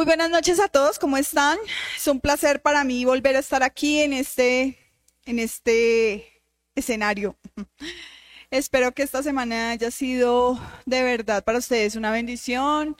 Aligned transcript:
Muy 0.00 0.06
buenas 0.06 0.30
noches 0.30 0.58
a 0.60 0.68
todos, 0.68 0.98
¿cómo 0.98 1.18
están? 1.18 1.58
Es 1.94 2.08
un 2.08 2.20
placer 2.20 2.62
para 2.62 2.84
mí 2.84 3.04
volver 3.04 3.36
a 3.36 3.40
estar 3.40 3.62
aquí 3.62 4.00
en 4.00 4.14
este, 4.14 4.78
en 5.26 5.38
este 5.38 6.42
escenario. 6.74 7.36
Espero 8.50 8.92
que 8.92 9.02
esta 9.02 9.22
semana 9.22 9.72
haya 9.72 9.90
sido 9.90 10.58
de 10.86 11.02
verdad 11.02 11.44
para 11.44 11.58
ustedes 11.58 11.96
una 11.96 12.10
bendición. 12.12 12.96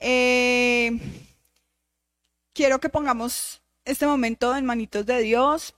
Eh, 0.00 0.98
quiero 2.54 2.80
que 2.80 2.88
pongamos 2.88 3.60
este 3.84 4.06
momento 4.06 4.56
en 4.56 4.64
manitos 4.64 5.04
de 5.04 5.20
Dios, 5.20 5.74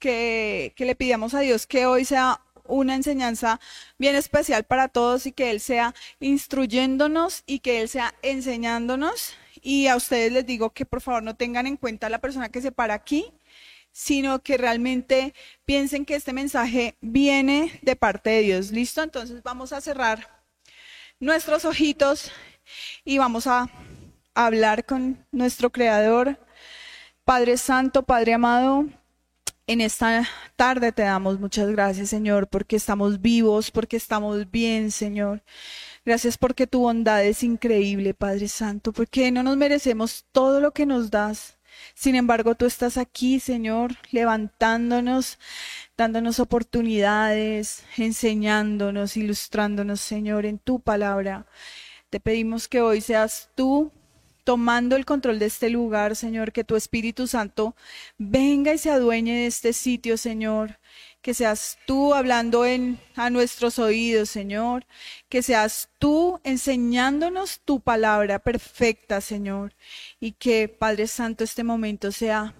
que, 0.00 0.72
que 0.74 0.86
le 0.86 0.96
pidamos 0.96 1.34
a 1.34 1.40
Dios 1.40 1.68
que 1.68 1.86
hoy 1.86 2.04
sea 2.04 2.40
una 2.64 2.96
enseñanza 2.96 3.60
bien 3.96 4.16
especial 4.16 4.64
para 4.64 4.88
todos 4.88 5.26
y 5.26 5.30
que 5.30 5.52
Él 5.52 5.60
sea 5.60 5.94
instruyéndonos 6.18 7.44
y 7.46 7.60
que 7.60 7.80
Él 7.80 7.88
sea 7.88 8.12
enseñándonos. 8.22 9.36
Y 9.62 9.86
a 9.88 9.96
ustedes 9.96 10.32
les 10.32 10.46
digo 10.46 10.70
que 10.70 10.84
por 10.84 11.00
favor 11.00 11.22
no 11.22 11.36
tengan 11.36 11.66
en 11.66 11.76
cuenta 11.76 12.08
la 12.08 12.20
persona 12.20 12.48
que 12.48 12.60
se 12.60 12.72
para 12.72 12.94
aquí, 12.94 13.32
sino 13.92 14.42
que 14.42 14.56
realmente 14.56 15.34
piensen 15.64 16.04
que 16.04 16.14
este 16.14 16.32
mensaje 16.32 16.96
viene 17.00 17.78
de 17.82 17.96
parte 17.96 18.30
de 18.30 18.42
Dios. 18.42 18.70
¿Listo? 18.70 19.02
Entonces 19.02 19.42
vamos 19.42 19.72
a 19.72 19.80
cerrar 19.80 20.42
nuestros 21.20 21.64
ojitos 21.64 22.30
y 23.04 23.18
vamos 23.18 23.46
a 23.46 23.70
hablar 24.34 24.84
con 24.84 25.26
nuestro 25.32 25.70
Creador. 25.70 26.38
Padre 27.24 27.56
Santo, 27.58 28.04
Padre 28.04 28.34
amado, 28.34 28.86
en 29.66 29.82
esta 29.82 30.26
tarde 30.56 30.92
te 30.92 31.02
damos 31.02 31.38
muchas 31.38 31.68
gracias, 31.68 32.08
Señor, 32.08 32.48
porque 32.48 32.76
estamos 32.76 33.20
vivos, 33.20 33.70
porque 33.70 33.98
estamos 33.98 34.50
bien, 34.50 34.90
Señor. 34.90 35.42
Gracias 36.04 36.38
porque 36.38 36.66
tu 36.66 36.80
bondad 36.80 37.24
es 37.24 37.42
increíble, 37.42 38.14
Padre 38.14 38.48
Santo, 38.48 38.92
porque 38.92 39.30
no 39.30 39.42
nos 39.42 39.56
merecemos 39.56 40.24
todo 40.32 40.60
lo 40.60 40.72
que 40.72 40.86
nos 40.86 41.10
das. 41.10 41.58
Sin 41.94 42.14
embargo, 42.14 42.54
tú 42.54 42.66
estás 42.66 42.96
aquí, 42.96 43.40
Señor, 43.40 43.96
levantándonos, 44.10 45.38
dándonos 45.96 46.40
oportunidades, 46.40 47.84
enseñándonos, 47.96 49.16
ilustrándonos, 49.16 50.00
Señor, 50.00 50.46
en 50.46 50.58
tu 50.58 50.80
palabra. 50.80 51.46
Te 52.10 52.20
pedimos 52.20 52.68
que 52.68 52.80
hoy 52.80 53.00
seas 53.00 53.50
tú 53.54 53.92
tomando 54.44 54.96
el 54.96 55.04
control 55.04 55.38
de 55.38 55.46
este 55.46 55.68
lugar, 55.68 56.16
Señor, 56.16 56.52
que 56.52 56.64
tu 56.64 56.74
Espíritu 56.74 57.26
Santo 57.26 57.76
venga 58.16 58.72
y 58.72 58.78
se 58.78 58.90
adueñe 58.90 59.34
de 59.34 59.46
este 59.46 59.74
sitio, 59.74 60.16
Señor. 60.16 60.77
Que 61.22 61.34
seas 61.34 61.78
tú 61.86 62.14
hablando 62.14 62.64
en, 62.64 63.00
a 63.16 63.30
nuestros 63.30 63.78
oídos, 63.78 64.30
Señor. 64.30 64.86
Que 65.28 65.42
seas 65.42 65.90
tú 65.98 66.40
enseñándonos 66.44 67.60
tu 67.60 67.80
palabra 67.80 68.38
perfecta, 68.38 69.20
Señor. 69.20 69.74
Y 70.20 70.32
que, 70.32 70.68
Padre 70.68 71.06
Santo, 71.06 71.44
este 71.44 71.64
momento 71.64 72.12
sea 72.12 72.54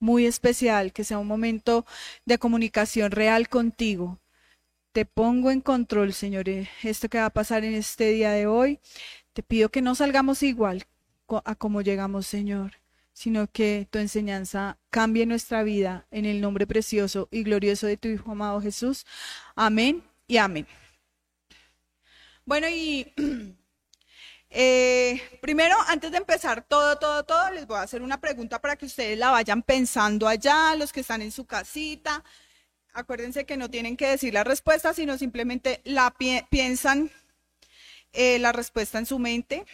muy 0.00 0.26
especial, 0.26 0.92
que 0.92 1.04
sea 1.04 1.18
un 1.18 1.28
momento 1.28 1.86
de 2.26 2.38
comunicación 2.38 3.12
real 3.12 3.48
contigo. 3.48 4.18
Te 4.92 5.06
pongo 5.06 5.50
en 5.50 5.60
control, 5.60 6.12
Señor, 6.12 6.48
esto 6.48 7.08
que 7.08 7.18
va 7.18 7.26
a 7.26 7.30
pasar 7.30 7.64
en 7.64 7.74
este 7.74 8.10
día 8.10 8.32
de 8.32 8.46
hoy. 8.46 8.80
Te 9.32 9.42
pido 9.42 9.70
que 9.70 9.80
no 9.82 9.94
salgamos 9.94 10.42
igual, 10.42 10.86
a 11.44 11.54
cómo 11.54 11.82
llegamos, 11.82 12.26
Señor, 12.26 12.81
sino 13.12 13.50
que 13.50 13.86
tu 13.90 13.98
enseñanza 13.98 14.78
cambie 14.90 15.26
nuestra 15.26 15.62
vida 15.62 16.06
en 16.10 16.24
el 16.24 16.40
nombre 16.40 16.66
precioso 16.66 17.28
y 17.30 17.42
glorioso 17.42 17.86
de 17.86 17.96
tu 17.96 18.08
Hijo 18.08 18.32
amado 18.32 18.60
Jesús. 18.60 19.06
Amén 19.54 20.02
y 20.26 20.38
amén. 20.38 20.66
Bueno, 22.44 22.68
y 22.68 23.12
eh, 24.50 25.20
primero, 25.40 25.76
antes 25.86 26.10
de 26.10 26.16
empezar 26.16 26.66
todo, 26.66 26.96
todo, 26.98 27.24
todo, 27.24 27.50
les 27.50 27.66
voy 27.66 27.78
a 27.78 27.82
hacer 27.82 28.02
una 28.02 28.20
pregunta 28.20 28.60
para 28.60 28.76
que 28.76 28.86
ustedes 28.86 29.18
la 29.18 29.30
vayan 29.30 29.62
pensando 29.62 30.26
allá, 30.26 30.74
los 30.76 30.92
que 30.92 31.00
están 31.00 31.22
en 31.22 31.32
su 31.32 31.46
casita. 31.46 32.24
Acuérdense 32.94 33.46
que 33.46 33.56
no 33.56 33.70
tienen 33.70 33.96
que 33.96 34.08
decir 34.08 34.34
la 34.34 34.44
respuesta, 34.44 34.92
sino 34.92 35.16
simplemente 35.16 35.80
la 35.84 36.14
piensan 36.50 37.10
eh, 38.12 38.38
la 38.38 38.52
respuesta 38.52 38.98
en 38.98 39.06
su 39.06 39.18
mente. 39.18 39.64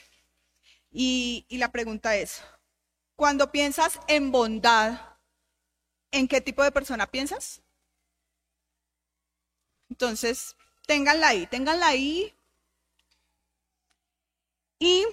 Y, 0.91 1.47
la 1.51 1.71
pregunta 1.71 2.17
es, 2.17 2.43
cuando 3.19 3.51
piensas 3.51 3.99
en 4.07 4.31
bondad, 4.31 5.01
¿en 6.13 6.29
qué 6.29 6.41
tipo 6.41 6.63
de 6.63 6.71
persona 6.71 7.05
piensas? 7.09 7.61
Entonces, 9.91 10.55
ténganla 10.87 11.27
ahí, 11.27 11.49
ténganla 11.49 11.89
ahí. 11.89 12.33
Y 14.79 15.05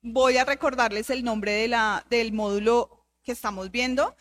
voy 0.00 0.38
a 0.38 0.44
recordarles 0.44 1.08
el 1.10 1.22
nombre 1.22 1.68
del 2.10 2.32
módulo 2.32 3.06
que 3.22 3.30
estamos 3.30 3.70
viendo 3.70 4.16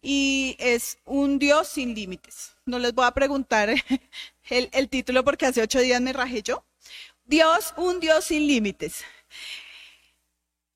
y 0.00 0.56
es 0.58 0.96
un 1.04 1.38
Dios 1.38 1.68
sin 1.68 1.94
límites. 1.94 2.56
No 2.64 2.78
les 2.78 2.94
voy 2.94 3.04
a 3.04 3.10
preguntar 3.12 3.68
el, 4.48 4.70
el 4.72 4.88
título 4.88 5.22
porque 5.22 5.44
hace 5.44 5.60
ocho 5.60 5.80
días 5.80 6.00
me 6.00 6.14
rajé 6.14 6.42
yo. 6.42 6.64
Dios, 7.26 7.74
un 7.76 8.00
Dios 8.00 8.24
sin 8.24 8.46
límites. 8.46 9.04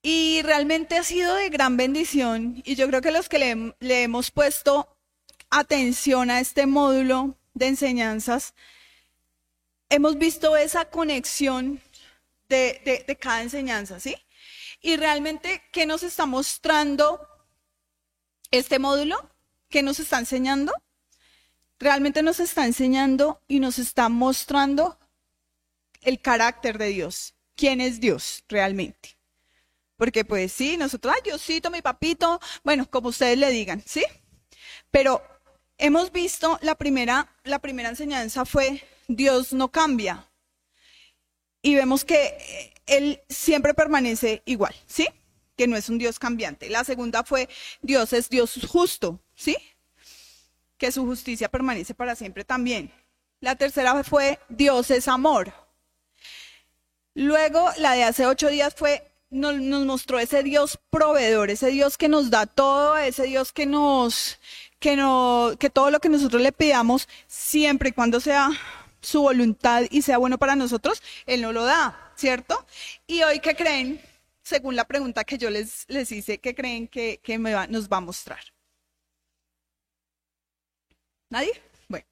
Y 0.03 0.41
realmente 0.43 0.97
ha 0.97 1.05
sido 1.05 1.35
de 1.35 1.51
gran 1.51 1.77
bendición 1.77 2.63
y 2.65 2.75
yo 2.75 2.87
creo 2.89 3.03
que 3.03 3.11
los 3.11 3.29
que 3.29 3.39
le, 3.81 4.03
hemos 4.03 4.31
puesto 4.31 4.97
atención 5.51 6.31
a 6.31 6.41
este 6.41 6.67
módulo 6.67 7.37
de 7.53 7.67
enseñanzas, 7.67 8.55
hemos 9.91 10.17
visto 10.17 10.57
esa 10.57 10.87
conexión 10.87 11.81
de, 12.49 13.05
de, 13.07 13.17
cada 13.17 13.43
enseñanza, 13.43 14.01
¿sí? 14.01 14.17
Y 14.81 14.97
realmente, 14.97 15.63
¿qué 15.73 15.85
nos 15.85 16.03
está 16.03 16.25
mostrando 16.25 17.21
este 18.51 18.79
módulo? 18.79 19.31
¿Qué 19.69 19.83
nos 19.83 20.01
está 20.01 20.19
enseñando? 20.19 20.73
Realmente 21.79 22.23
nos 22.23 22.41
está 22.41 22.65
enseñando 22.65 23.43
y 23.47 23.61
nos 23.61 23.79
está 23.79 24.09
mostrando 24.09 24.99
el 26.01 26.21
carácter 26.21 26.79
de 26.79 26.87
Dios. 26.87 27.35
¿Quién 27.55 27.81
es 27.83 28.01
Dios 28.01 28.45
realmente? 28.49 29.20
Porque 30.01 30.25
pues 30.25 30.51
sí, 30.51 30.79
nosotros, 30.79 31.13
ay, 31.15 31.21
Diosito, 31.23 31.71
mi 31.71 31.83
papito, 31.83 32.41
bueno, 32.65 32.91
como 32.91 33.11
ustedes 33.11 33.37
le 33.37 33.51
digan, 33.51 33.83
¿sí? 33.85 34.03
Pero 34.91 35.23
hemos 35.77 36.11
visto 36.11 36.59
la 36.63 36.75
primera, 36.75 37.37
la 37.45 37.59
primera 37.59 37.91
enseñanza 37.91 38.47
fue 38.47 38.83
Dios 39.09 39.53
no 39.53 39.71
cambia. 39.71 40.27
Y 41.61 41.75
vemos 41.75 42.07
que 42.07 42.29
eh, 42.29 42.75
Él 42.87 43.21
siempre 43.29 43.75
permanece 43.75 44.41
igual, 44.47 44.75
¿sí? 44.87 45.07
Que 45.55 45.67
no 45.67 45.77
es 45.77 45.91
un 45.91 45.99
Dios 45.99 46.19
cambiante. 46.19 46.71
La 46.71 46.83
segunda 46.83 47.23
fue 47.23 47.51
Dios 47.83 48.15
es 48.15 48.31
Dios 48.31 48.59
justo, 48.67 49.21
¿sí? 49.35 49.55
Que 50.79 50.93
su 50.93 51.05
justicia 51.05 51.51
permanece 51.51 51.93
para 51.93 52.17
siempre 52.17 52.47
también. 52.47 52.91
La 53.41 53.55
tercera 53.55 54.03
fue 54.03 54.39
Dios 54.49 54.91
es 54.91 55.09
amor. 55.09 55.53
Luego, 57.13 57.69
la 57.77 57.93
de 57.93 58.05
hace 58.05 58.25
ocho 58.25 58.49
días 58.49 58.75
fue 58.75 59.10
nos, 59.31 59.87
mostró 59.87 60.19
ese 60.19 60.43
Dios 60.43 60.79
proveedor, 60.91 61.51
ese 61.51 61.69
Dios 61.69 61.97
que 61.97 62.09
nos 62.09 62.31
da 62.31 62.47
todo, 62.47 62.97
ese 62.99 63.25
Dios 63.25 63.53
que 63.53 63.67
nos, 63.67 64.39
que 64.79 64.97
no, 64.97 65.53
que 65.59 65.71
todo 65.71 65.91
lo 65.91 66.01
que 66.01 66.09
nosotros 66.09 66.43
le 66.43 66.53
pidamos, 66.53 67.09
siempre 67.27 67.91
y 67.91 67.93
cuando 67.93 68.21
sea 68.21 68.51
su 69.01 69.23
voluntad 69.23 69.85
y 69.91 70.03
sea 70.03 70.19
bueno 70.19 70.39
para 70.39 70.57
nosotros, 70.57 71.03
Él 71.27 71.43
no 71.43 71.53
lo 71.53 71.65
da, 71.65 72.13
¿cierto? 72.17 72.67
Y 73.07 73.23
hoy, 73.23 73.41
¿qué 73.41 73.55
creen? 73.55 74.01
Según 74.43 74.77
la 74.77 74.85
pregunta 74.87 75.25
que 75.25 75.39
yo 75.39 75.49
les, 75.49 75.85
les 75.89 76.11
hice, 76.13 76.39
¿qué 76.39 76.55
creen 76.55 76.89
que, 76.89 77.21
que 77.23 77.39
me 77.39 77.55
va, 77.55 77.67
nos 77.67 77.89
va 77.89 77.99
a 77.99 78.01
mostrar? 78.01 78.41
¿Nadie? 81.29 81.53
Bueno, 81.89 82.07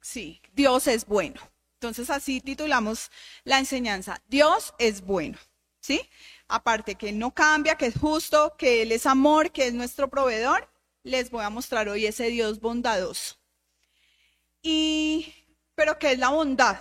sí, 0.00 0.40
Dios 0.52 0.86
es 0.86 1.06
bueno. 1.06 1.40
Entonces 1.80 2.10
así 2.10 2.40
titulamos 2.40 3.10
la 3.42 3.58
enseñanza, 3.58 4.22
Dios 4.28 4.72
es 4.78 5.00
bueno, 5.00 5.36
¿sí? 5.80 6.00
Aparte 6.52 6.96
que 6.96 7.12
no 7.12 7.32
cambia, 7.32 7.76
que 7.76 7.86
es 7.86 7.98
justo, 7.98 8.54
que 8.58 8.82
Él 8.82 8.92
es 8.92 9.06
amor, 9.06 9.50
que 9.50 9.66
es 9.68 9.74
nuestro 9.74 10.08
proveedor, 10.08 10.68
les 11.02 11.30
voy 11.30 11.44
a 11.44 11.50
mostrar 11.50 11.88
hoy 11.88 12.06
ese 12.06 12.26
Dios 12.26 12.60
bondadoso. 12.60 13.36
Y, 14.62 15.32
pero 15.74 15.98
¿qué 15.98 16.12
es 16.12 16.18
la 16.18 16.28
bondad? 16.28 16.78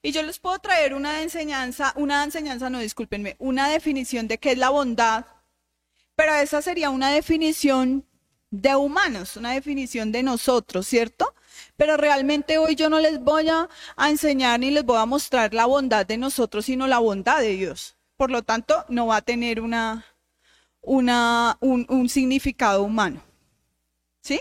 Y 0.00 0.12
yo 0.12 0.22
les 0.22 0.38
puedo 0.38 0.58
traer 0.60 0.94
una 0.94 1.22
enseñanza, 1.22 1.92
una 1.96 2.22
enseñanza, 2.22 2.70
no 2.70 2.78
discúlpenme, 2.78 3.34
una 3.40 3.68
definición 3.68 4.28
de 4.28 4.38
qué 4.38 4.52
es 4.52 4.58
la 4.58 4.70
bondad, 4.70 5.26
pero 6.14 6.32
esa 6.34 6.62
sería 6.62 6.90
una 6.90 7.10
definición 7.10 8.06
de 8.50 8.76
humanos, 8.76 9.36
una 9.36 9.52
definición 9.52 10.12
de 10.12 10.22
nosotros, 10.22 10.86
¿cierto? 10.86 11.34
Pero 11.76 11.96
realmente 11.96 12.58
hoy 12.58 12.76
yo 12.76 12.88
no 12.88 13.00
les 13.00 13.18
voy 13.18 13.48
a 13.48 13.68
enseñar 13.98 14.60
ni 14.60 14.70
les 14.70 14.84
voy 14.84 14.98
a 14.98 15.06
mostrar 15.06 15.52
la 15.52 15.66
bondad 15.66 16.06
de 16.06 16.16
nosotros, 16.16 16.66
sino 16.66 16.86
la 16.86 17.00
bondad 17.00 17.40
de 17.40 17.56
Dios 17.56 17.93
por 18.16 18.30
lo 18.30 18.42
tanto 18.42 18.84
no 18.88 19.06
va 19.06 19.16
a 19.16 19.22
tener 19.22 19.60
una, 19.60 20.04
una, 20.80 21.56
un, 21.60 22.08
significado 22.08 22.82
humano. 22.82 23.22
¿Sí? 24.20 24.40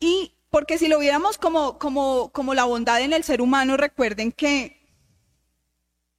Y 0.00 0.34
porque 0.50 0.78
si 0.78 0.88
lo 0.88 0.98
viéramos 0.98 1.38
como, 1.38 1.78
como, 1.78 2.30
como 2.32 2.54
la 2.54 2.64
bondad 2.64 3.00
en 3.00 3.12
el 3.12 3.24
ser 3.24 3.40
humano, 3.40 3.76
recuerden 3.76 4.32
que 4.32 4.80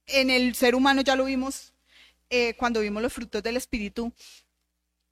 en 0.06 0.30
el 0.30 0.54
ser 0.54 0.74
humano 0.74 1.02
ya 1.02 1.16
lo 1.16 1.24
vimos 1.24 1.72
eh, 2.30 2.54
cuando 2.56 2.80
vimos 2.80 3.02
los 3.02 3.12
frutos 3.12 3.42
del 3.42 3.56
Espíritu, 3.56 4.12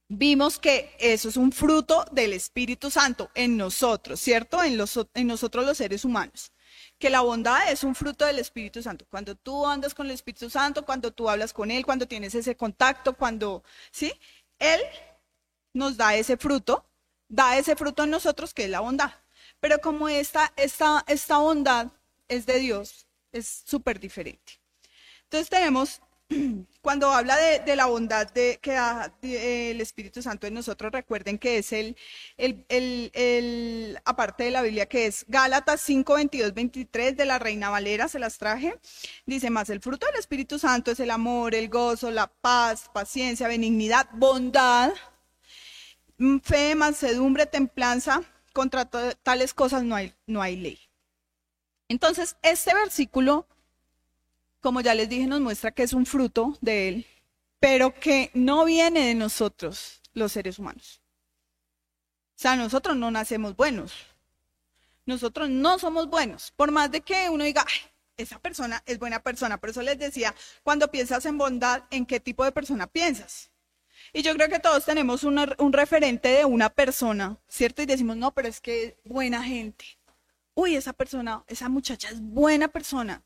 vimos 0.09 0.59
que 0.59 0.95
eso 0.99 1.29
es 1.29 1.37
un 1.37 1.53
fruto 1.53 2.05
del 2.13 2.33
Espíritu 2.33 2.91
Santo 2.91 3.31
en 3.35 3.57
nosotros, 3.57 4.21
¿cierto? 4.21 4.63
En, 4.63 4.77
los, 4.77 4.99
en 5.15 5.27
nosotros 5.27 5.65
los 5.65 5.79
seres 5.79 6.05
humanos. 6.05 6.52
Que 7.03 7.11
la 7.11 7.23
bondad 7.23 7.69
es 7.69 7.83
un 7.83 7.97
fruto 7.97 8.25
del 8.25 8.39
Espíritu 8.39 8.81
Santo. 8.81 9.05
Cuando 9.11 9.35
tú 9.35 9.67
andas 9.67 9.93
con 9.93 10.07
el 10.07 10.13
Espíritu 10.13 10.49
Santo, 10.49 10.85
cuando 10.85 11.11
tú 11.11 11.29
hablas 11.29 11.53
con 11.53 11.73
Él, 11.73 11.85
cuando 11.85 12.07
tienes 12.07 12.33
ese 12.37 12.57
contacto, 12.57 13.15
cuando, 13.15 13.65
¿sí? 13.91 14.13
Él 14.61 14.81
nos 15.75 15.97
da 15.97 16.15
ese 16.15 16.37
fruto, 16.37 16.87
da 17.27 17.59
ese 17.59 17.75
fruto 17.75 18.05
en 18.05 18.11
nosotros 18.11 18.55
que 18.55 18.67
es 18.67 18.71
la 18.71 18.79
bondad. 18.79 19.11
Pero 19.59 19.81
como 19.81 20.09
esta, 20.09 20.53
esta, 20.55 21.03
esta 21.09 21.39
bondad 21.39 21.89
es 22.29 22.47
de 22.47 22.61
Dios, 22.61 23.09
es 23.33 23.65
súper 23.67 23.99
diferente. 23.99 24.61
Entonces 25.25 25.49
tenemos 25.51 26.01
cuando 26.81 27.13
habla 27.13 27.37
de, 27.37 27.77
la 27.77 27.87
bondad 27.87 28.31
que 28.31 28.73
da 28.73 29.15
el 29.23 29.81
Espíritu 29.81 30.23
Santo 30.23 30.47
en 30.47 30.55
nosotros, 30.55 30.93
recuerden 30.93 31.39
que 31.39 31.59
es 31.59 31.73
el, 31.73 31.97
aparte 34.05 34.45
de 34.45 34.51
la 34.51 34.63
Biblia, 34.63 34.87
que 34.87 35.07
es 35.07 35.25
Gálatas 35.29 35.81
5, 35.83 36.15
22, 36.15 36.55
23 36.55 37.17
de 37.17 37.25
la 37.25 37.39
Reina 37.39 37.71
Valera, 37.71 38.09
se 38.09 38.19
las 38.19 38.39
traje. 38.39 38.79
Dice 39.27 39.51
más, 39.51 39.71
el 39.71 39.81
fruto 39.81 40.07
del 40.07 40.17
Espíritu 40.17 40.59
Santo 40.59 40.91
es 40.91 41.01
el 41.01 41.11
amor, 41.11 41.55
el 41.55 41.69
gozo, 41.69 42.11
la 42.11 42.27
paz, 42.27 42.91
paciencia, 42.93 43.49
benignidad, 43.49 44.09
bondad, 44.13 44.93
mm, 46.19 46.39
fe, 46.39 46.75
mansedumbre, 46.75 47.47
templanza. 47.47 48.23
Contra 48.53 48.85
tales 48.85 49.55
cosas 49.55 49.83
no 49.83 49.97
hay 50.43 50.57
ley. 50.57 50.79
Entonces, 51.89 52.37
este 52.43 52.75
versículo 52.75 53.47
como 54.63 54.81
ya 54.81 54.95
les 54.95 55.09
dije, 55.09 55.27
nos 55.27 55.41
muestra 55.41 55.73
que 55.73 55.83
es 55.83 55.93
un 55.93 56.07
fruto 56.07 56.57
de 56.61 56.89
Él, 56.89 57.07
pero 57.59 57.93
que 57.93 58.31
no 58.33 58.65
viene 58.65 59.07
de 59.07 59.15
nosotros, 59.15 60.01
los 60.15 60.33
seres 60.33 60.59
humanos. 60.59 61.03
O 62.37 62.43
sea, 62.43 62.57
nosotros 62.57 62.97
no 62.97 63.11
nacemos 63.11 63.57
buenos. 63.57 63.93
Nosotros 65.05 65.51
no 65.51 65.81
somos 65.81 66.09
buenos. 66.09 66.53
Por 66.53 66.71
más 66.71 66.93
de 66.93 67.01
que 67.01 67.29
uno 67.29 67.43
diga, 67.45 67.67
esa 68.17 68.39
persona 68.39 68.83
es 68.87 69.01
buena 69.01 69.21
persona. 69.21 69.59
Por 69.59 69.71
eso 69.71 69.83
les 69.83 69.99
decía, 69.99 70.33
cuando 70.63 70.91
piensas 70.91 71.27
en 71.27 71.39
bondad, 71.39 71.83
¿en 71.91 72.07
qué 72.07 72.21
tipo 72.21 72.45
de 72.45 72.53
persona 72.53 72.87
piensas? 72.87 73.51
Y 74.13 74.23
yo 74.23 74.33
creo 74.35 74.49
que 74.49 74.61
todos 74.61 74.85
tenemos 74.85 75.25
un 75.25 75.73
referente 75.73 76.29
de 76.29 76.45
una 76.45 76.69
persona, 76.69 77.37
¿cierto? 77.49 77.83
Y 77.83 77.87
decimos, 77.87 78.17
no, 78.17 78.33
pero 78.33 78.47
es 78.47 78.61
que 78.61 78.97
buena 79.05 79.43
gente. 79.43 79.85
Uy, 80.55 80.77
esa 80.77 80.93
persona, 80.93 81.45
esa 81.49 81.69
muchacha 81.69 82.11
es 82.11 82.21
buena 82.21 82.69
persona 82.69 83.25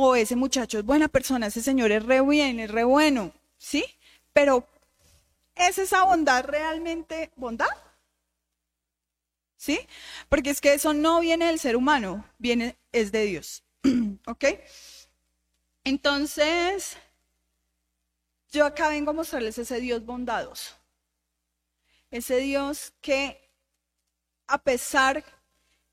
o 0.00 0.14
ese 0.14 0.36
muchacho 0.36 0.78
es 0.78 0.84
buena 0.84 1.08
persona, 1.08 1.48
ese 1.48 1.60
señor 1.60 1.90
es 1.90 2.04
re 2.04 2.22
bien, 2.22 2.60
es 2.60 2.70
re 2.70 2.84
bueno, 2.84 3.32
¿sí? 3.56 3.84
Pero 4.32 4.64
¿es 5.56 5.76
esa 5.78 6.04
bondad 6.04 6.44
realmente 6.44 7.32
bondad? 7.34 7.66
¿Sí? 9.56 9.80
Porque 10.28 10.50
es 10.50 10.60
que 10.60 10.72
eso 10.72 10.94
no 10.94 11.18
viene 11.18 11.46
del 11.46 11.58
ser 11.58 11.74
humano, 11.74 12.24
viene, 12.38 12.76
es 12.92 13.10
de 13.10 13.24
Dios. 13.24 13.64
¿Ok? 14.26 14.44
Entonces, 15.82 16.96
yo 18.52 18.66
acá 18.66 18.90
vengo 18.90 19.10
a 19.10 19.14
mostrarles 19.14 19.58
ese 19.58 19.80
Dios 19.80 20.04
bondadoso. 20.04 20.76
Ese 22.12 22.36
Dios 22.36 22.92
que, 23.00 23.50
a 24.46 24.62
pesar 24.62 25.24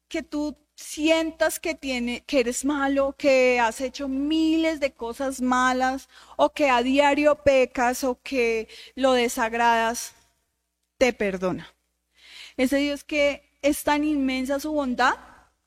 que 0.08 0.22
tú 0.22 0.56
sientas 0.76 1.60
que, 1.60 1.74
tiene, 1.74 2.24
que 2.26 2.42
eres 2.42 2.66
malo, 2.66 3.16
que 3.18 3.60
has 3.60 3.82
hecho 3.82 4.08
miles 4.08 4.80
de 4.80 4.94
cosas 4.94 5.42
malas, 5.42 6.10
o 6.36 6.52
que 6.52 6.70
a 6.70 6.84
diario 6.84 7.36
pecas, 7.44 8.04
o 8.04 8.20
que 8.22 8.68
lo 8.96 9.14
desagradas, 9.14 10.14
te 10.98 11.14
perdona. 11.14 11.74
Ese 12.58 12.78
Dios 12.78 13.04
que 13.04 13.50
es 13.62 13.84
tan 13.84 14.04
inmensa 14.04 14.60
su 14.60 14.72
bondad, 14.72 15.16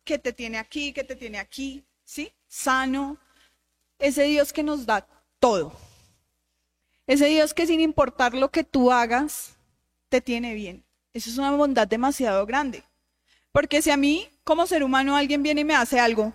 que 0.04 0.18
te 0.18 0.32
tiene 0.32 0.58
aquí, 0.58 0.92
que 0.92 1.04
te 1.04 1.16
tiene 1.16 1.38
aquí, 1.38 1.84
¿sí? 2.04 2.32
Sano. 2.46 3.18
Ese 3.98 4.22
Dios 4.24 4.52
que 4.52 4.62
nos 4.62 4.86
da 4.86 5.06
todo. 5.38 5.72
Ese 7.06 7.26
Dios 7.26 7.52
que 7.52 7.66
sin 7.66 7.80
importar 7.80 8.34
lo 8.34 8.50
que 8.50 8.64
tú 8.64 8.92
hagas, 8.92 9.56
te 10.08 10.20
tiene 10.20 10.54
bien. 10.54 10.84
Eso 11.12 11.30
es 11.30 11.38
una 11.38 11.50
bondad 11.52 11.86
demasiado 11.86 12.46
grande. 12.46 12.84
Porque 13.58 13.82
si 13.82 13.90
a 13.90 13.96
mí, 13.96 14.30
como 14.44 14.68
ser 14.68 14.84
humano, 14.84 15.16
alguien 15.16 15.42
viene 15.42 15.62
y 15.62 15.64
me 15.64 15.74
hace 15.74 15.98
algo, 15.98 16.32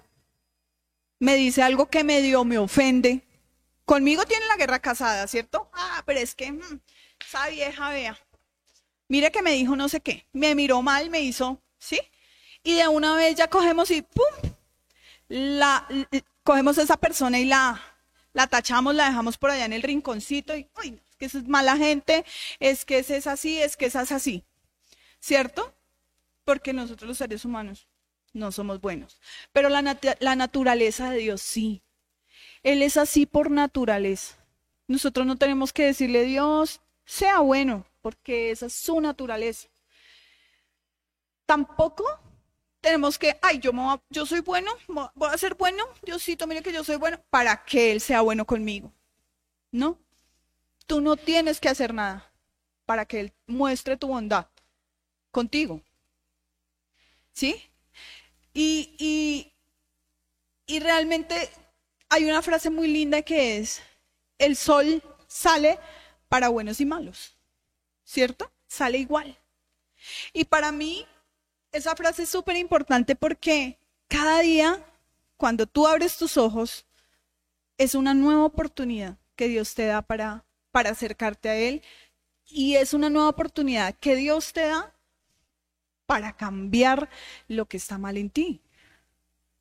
me 1.19 1.35
dice 1.35 1.63
algo 1.63 1.85
que 1.85 2.03
me 2.03 2.21
dio, 2.21 2.43
me 2.43 2.57
ofende, 2.57 3.21
conmigo 3.85 4.25
tiene 4.25 4.45
la 4.47 4.57
guerra 4.57 4.79
casada, 4.79 5.25
¿cierto? 5.27 5.69
Ah, 5.71 6.03
pero 6.05 6.19
es 6.19 6.35
que 6.35 6.51
mm, 6.51 6.81
esa 7.25 7.47
vieja, 7.47 7.89
vea, 7.91 8.19
mire 9.07 9.31
que 9.31 9.41
me 9.41 9.53
dijo 9.53 9.77
no 9.77 9.87
sé 9.87 10.01
qué, 10.01 10.27
me 10.33 10.53
miró 10.53 10.81
mal, 10.81 11.09
me 11.09 11.21
hizo, 11.21 11.61
¿sí? 11.79 11.97
Y 12.61 12.73
de 12.73 12.89
una 12.89 13.15
vez 13.15 13.35
ya 13.35 13.49
cogemos 13.49 13.89
y 13.91 14.01
¡pum! 14.01 14.51
La, 15.29 15.87
cogemos 16.43 16.77
a 16.77 16.81
esa 16.81 16.97
persona 16.97 17.39
y 17.39 17.45
la, 17.45 17.81
la 18.33 18.47
tachamos, 18.47 18.95
la 18.95 19.05
dejamos 19.05 19.37
por 19.37 19.49
allá 19.49 19.63
en 19.63 19.71
el 19.71 19.81
rinconcito 19.81 20.57
y, 20.57 20.67
uy, 20.83 20.99
es 21.09 21.15
que 21.15 21.25
es 21.27 21.47
mala 21.47 21.77
gente, 21.77 22.25
es 22.59 22.83
que 22.83 22.97
ese 22.97 23.15
es 23.15 23.27
así, 23.27 23.61
es 23.61 23.77
que 23.77 23.85
esa 23.85 24.01
es 24.01 24.11
así, 24.11 24.43
¿cierto? 25.21 25.73
Porque 26.43 26.73
nosotros 26.73 27.07
los 27.07 27.17
seres 27.17 27.45
humanos 27.45 27.87
no 28.33 28.51
somos 28.51 28.81
buenos. 28.81 29.19
Pero 29.51 29.69
la, 29.69 29.81
naturaleza 30.35 31.11
de 31.11 31.17
Dios 31.19 31.41
sí. 31.41 31.83
Él 32.63 32.81
es 32.81 32.97
así 32.97 33.25
por 33.25 33.51
naturaleza. 33.51 34.37
Nosotros 34.87 35.25
no 35.25 35.37
tenemos 35.37 35.71
que 35.71 35.85
decirle, 35.85 36.23
Dios, 36.23 36.81
sea 37.05 37.39
bueno, 37.39 37.85
porque 38.01 38.51
esa 38.51 38.65
es 38.65 38.73
su 38.73 38.99
naturaleza. 38.99 39.69
Tampoco 41.45 42.03
tenemos 42.81 43.17
que, 43.17 43.37
ay, 43.41 43.59
yo, 43.59 43.71
yo 44.09 44.25
soy 44.25 44.41
bueno, 44.41 44.71
voy 44.87 45.29
a 45.31 45.37
ser 45.37 45.55
bueno, 45.55 45.85
Diosito, 46.03 46.47
mire 46.47 46.61
que 46.61 46.73
yo 46.73 46.83
soy 46.83 46.97
bueno, 46.97 47.21
para 47.29 47.63
que 47.63 47.91
Él 47.91 48.01
sea 48.01 48.21
bueno 48.21 48.45
conmigo. 48.45 48.93
No, 49.71 49.99
tú 50.85 50.99
no 50.99 51.15
tienes 51.15 51.59
que 51.59 51.69
hacer 51.69 51.93
nada 51.93 52.33
para 52.85 53.05
que 53.05 53.19
Él 53.19 53.33
muestre 53.47 53.97
tu 53.97 54.07
bondad 54.07 54.47
contigo. 55.31 55.81
¿Sí? 57.33 57.61
Y, 58.53 59.51
y, 60.67 60.79
realmente 60.79 61.49
hay 62.09 62.25
una 62.25 62.41
frase 62.41 62.69
muy 62.69 62.87
linda 62.87 63.21
que 63.21 63.57
es, 63.57 63.81
el 64.37 64.55
sol 64.55 65.03
sale 65.27 65.79
para 66.29 66.49
buenos 66.49 66.79
y 66.79 66.85
malos, 66.85 67.37
¿cierto? 68.03 68.51
Sale 68.67 68.97
igual. 68.99 69.37
Y 70.33 70.45
para 70.45 70.71
mí, 70.71 71.05
esa 71.71 71.95
frase 71.95 72.23
es 72.23 72.29
súper 72.29 72.57
importante 72.57 73.15
porque 73.15 73.79
cada 74.07 74.39
día, 74.39 74.85
cuando 75.37 75.65
tú 75.65 75.87
abres 75.87 76.17
tus 76.17 76.37
ojos, 76.37 76.85
es 77.77 77.95
una 77.95 78.13
nueva 78.13 78.45
oportunidad 78.45 79.17
que 79.35 79.47
Dios 79.47 79.73
te 79.73 79.85
da 79.85 80.01
para, 80.01 80.45
para 80.71 80.91
acercarte 80.91 81.49
a 81.49 81.55
Él. 81.55 81.81
Y 82.45 82.75
es 82.75 82.93
una 82.93 83.09
nueva 83.09 83.29
oportunidad 83.29 83.95
que 83.95 84.15
Dios 84.15 84.53
te 84.53 84.67
da 84.67 84.92
para 86.13 86.33
cambiar 86.33 87.09
lo 87.47 87.65
que 87.65 87.77
está 87.77 87.97
mal 87.97 88.17
en 88.17 88.29
ti, 88.29 88.61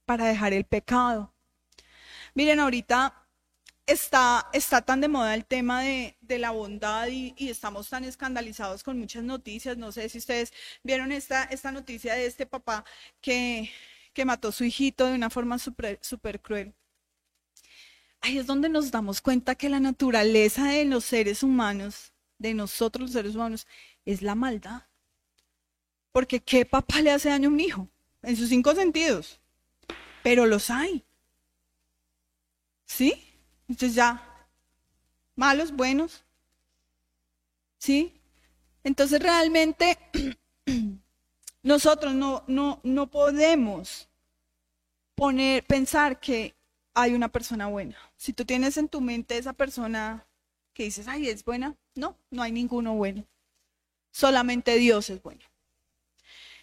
para 0.04 0.26
dejar 0.26 0.52
el 0.52 0.66
pecado. 0.66 1.32
Miren, 2.34 2.60
ahorita 2.60 3.26
está, 3.86 4.50
está 4.52 4.82
tan 4.82 5.00
de 5.00 5.08
moda 5.08 5.32
el 5.34 5.46
tema 5.46 5.80
de, 5.80 6.14
la 6.28 6.50
bondad 6.50 7.08
y, 7.08 7.34
estamos 7.38 7.88
tan 7.88 8.04
escandalizados 8.04 8.82
con 8.82 8.98
muchas 8.98 9.24
noticias. 9.24 9.78
No 9.78 9.92
sé 9.92 10.10
si 10.10 10.18
ustedes 10.18 10.52
vieron 10.82 11.10
esta, 11.10 11.44
esta 11.44 11.72
noticia 11.72 12.12
de 12.12 12.26
este 12.26 12.44
papá 12.44 12.84
que, 13.22 13.70
que 14.12 14.26
mató 14.26 14.48
a 14.48 14.52
su 14.52 14.64
hijito 14.64 15.06
de 15.06 15.14
una 15.14 15.30
forma 15.30 15.58
súper 15.58 15.98
super 16.02 16.38
cruel. 16.42 16.74
Ahí 18.20 18.36
es 18.36 18.46
donde 18.46 18.68
nos 18.68 18.90
damos 18.90 19.22
cuenta 19.22 19.54
que 19.54 19.70
la 19.70 19.80
naturaleza 19.80 20.66
de 20.66 20.84
los 20.84 21.04
seres 21.06 21.42
humanos, 21.42 22.12
de 22.36 22.52
nosotros 22.52 23.04
los 23.04 23.12
seres 23.12 23.36
humanos, 23.36 23.66
es 24.04 24.20
la 24.20 24.34
maldad. 24.34 24.82
Porque 26.12 26.40
¿qué 26.40 26.64
papá 26.64 27.00
le 27.00 27.10
hace 27.10 27.30
daño 27.30 27.48
a 27.48 27.52
un 27.52 27.60
hijo? 27.60 27.88
En 28.22 28.36
sus 28.36 28.48
cinco 28.48 28.74
sentidos. 28.74 29.40
Pero 30.22 30.46
los 30.46 30.70
hay. 30.70 31.04
¿Sí? 32.84 33.14
Entonces 33.68 33.94
ya, 33.94 34.46
malos, 35.34 35.72
buenos. 35.72 36.24
¿Sí? 37.78 38.20
Entonces 38.84 39.20
realmente 39.20 39.98
nosotros 41.62 42.14
no, 42.14 42.44
no, 42.46 42.80
no 42.84 43.10
podemos 43.10 44.08
poner, 45.14 45.64
pensar 45.64 46.20
que 46.20 46.54
hay 46.94 47.14
una 47.14 47.28
persona 47.28 47.66
buena. 47.68 47.96
Si 48.16 48.32
tú 48.32 48.44
tienes 48.44 48.76
en 48.76 48.88
tu 48.88 49.00
mente 49.00 49.38
esa 49.38 49.52
persona 49.52 50.26
que 50.74 50.84
dices, 50.84 51.08
ay, 51.08 51.28
es 51.28 51.44
buena, 51.44 51.76
no, 51.94 52.16
no 52.30 52.42
hay 52.42 52.52
ninguno 52.52 52.94
bueno. 52.94 53.24
Solamente 54.10 54.76
Dios 54.76 55.08
es 55.10 55.22
bueno. 55.22 55.40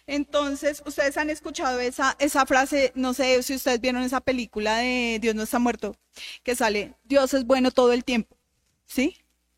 Entonces, 0.06 0.82
ustedes 0.86 1.16
han 1.16 1.30
escuchado 1.30 1.80
esa, 1.80 2.16
esa 2.18 2.46
frase, 2.46 2.92
no 2.94 3.14
sé 3.14 3.42
si 3.42 3.54
ustedes 3.54 3.80
vieron 3.80 4.02
esa 4.02 4.20
película 4.20 4.78
de 4.78 5.18
Dios 5.20 5.34
no 5.34 5.42
está 5.44 5.58
muerto, 5.58 5.96
que 6.42 6.56
sale, 6.56 6.94
Dios 7.04 7.34
es 7.34 7.44
bueno 7.44 7.70
todo 7.70 7.92
el 7.92 8.04
tiempo, 8.04 8.36
¿Sí? 8.86 9.16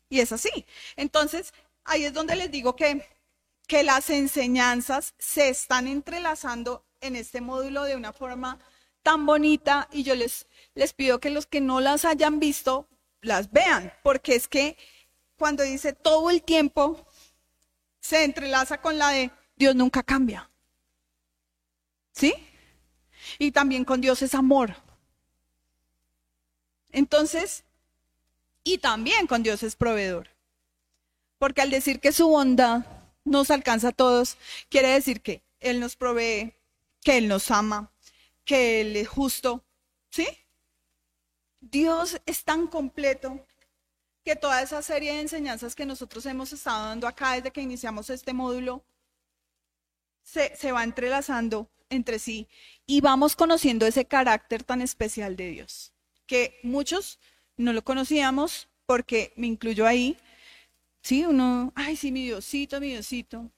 Y 0.09 0.19
es 0.19 0.31
así. 0.31 0.65
Entonces, 0.95 1.53
ahí 1.85 2.05
es 2.05 2.13
donde 2.13 2.35
les 2.35 2.51
digo 2.51 2.75
que, 2.75 3.07
que 3.67 3.83
las 3.83 4.09
enseñanzas 4.09 5.15
se 5.17 5.49
están 5.49 5.87
entrelazando 5.87 6.85
en 7.01 7.15
este 7.15 7.41
módulo 7.41 7.83
de 7.83 7.95
una 7.95 8.13
forma 8.13 8.59
tan 9.01 9.25
bonita 9.25 9.89
y 9.91 10.03
yo 10.03 10.15
les, 10.15 10.47
les 10.75 10.93
pido 10.93 11.19
que 11.19 11.29
los 11.29 11.45
que 11.45 11.61
no 11.61 11.81
las 11.81 12.05
hayan 12.05 12.39
visto 12.39 12.87
las 13.21 13.51
vean, 13.51 13.93
porque 14.03 14.35
es 14.35 14.47
que 14.47 14.77
cuando 15.37 15.63
dice 15.63 15.93
todo 15.93 16.29
el 16.29 16.43
tiempo 16.43 17.05
se 17.99 18.23
entrelaza 18.23 18.81
con 18.81 18.97
la 18.97 19.09
de 19.09 19.31
Dios 19.55 19.75
nunca 19.75 20.03
cambia. 20.03 20.49
¿Sí? 22.11 22.33
Y 23.39 23.51
también 23.51 23.85
con 23.85 24.01
Dios 24.01 24.21
es 24.21 24.35
amor. 24.35 24.75
Entonces, 26.91 27.63
y 28.63 28.77
también 28.77 29.27
con 29.27 29.43
Dios 29.43 29.63
es 29.63 29.75
proveedor. 29.75 30.29
Porque 31.37 31.61
al 31.61 31.69
decir 31.69 31.99
que 31.99 32.11
su 32.11 32.27
bondad 32.27 32.85
nos 33.25 33.51
alcanza 33.51 33.89
a 33.89 33.91
todos, 33.93 34.37
quiere 34.69 34.89
decir 34.89 35.21
que 35.21 35.41
Él 35.59 35.79
nos 35.79 35.95
provee, 35.95 36.53
que 37.01 37.17
Él 37.17 37.27
nos 37.27 37.51
ama, 37.51 37.91
que 38.45 38.81
Él 38.81 38.95
es 38.95 39.07
justo. 39.07 39.63
¿Sí? 40.09 40.27
Dios 41.59 42.21
es 42.25 42.43
tan 42.43 42.67
completo 42.67 43.45
que 44.23 44.35
toda 44.35 44.61
esa 44.61 44.81
serie 44.81 45.13
de 45.13 45.21
enseñanzas 45.21 45.75
que 45.75 45.85
nosotros 45.85 46.25
hemos 46.25 46.53
estado 46.53 46.85
dando 46.87 47.07
acá 47.07 47.33
desde 47.33 47.51
que 47.51 47.61
iniciamos 47.61 48.09
este 48.09 48.33
módulo 48.33 48.83
se, 50.23 50.55
se, 50.55 50.71
va 50.71 50.83
entrelazando 50.83 51.69
entre 51.89 52.19
sí 52.19 52.47
y 52.85 53.01
vamos 53.01 53.35
conociendo 53.35 53.85
ese 53.85 54.05
carácter 54.05 54.63
tan 54.63 54.81
especial 54.81 55.35
de 55.35 55.49
Dios, 55.51 55.93
que 56.25 56.59
muchos 56.63 57.19
no 57.57 57.73
lo 57.73 57.83
conocíamos 57.83 58.67
porque 58.85 59.33
me 59.35 59.47
incluyo 59.47 59.85
ahí. 59.85 60.17
Sí, 61.01 61.25
uno, 61.25 61.71
ay, 61.75 61.95
sí, 61.95 62.11
mi 62.11 62.23
Diosito, 62.23 62.79
mi 62.79 62.89
Diosito. 62.89 63.51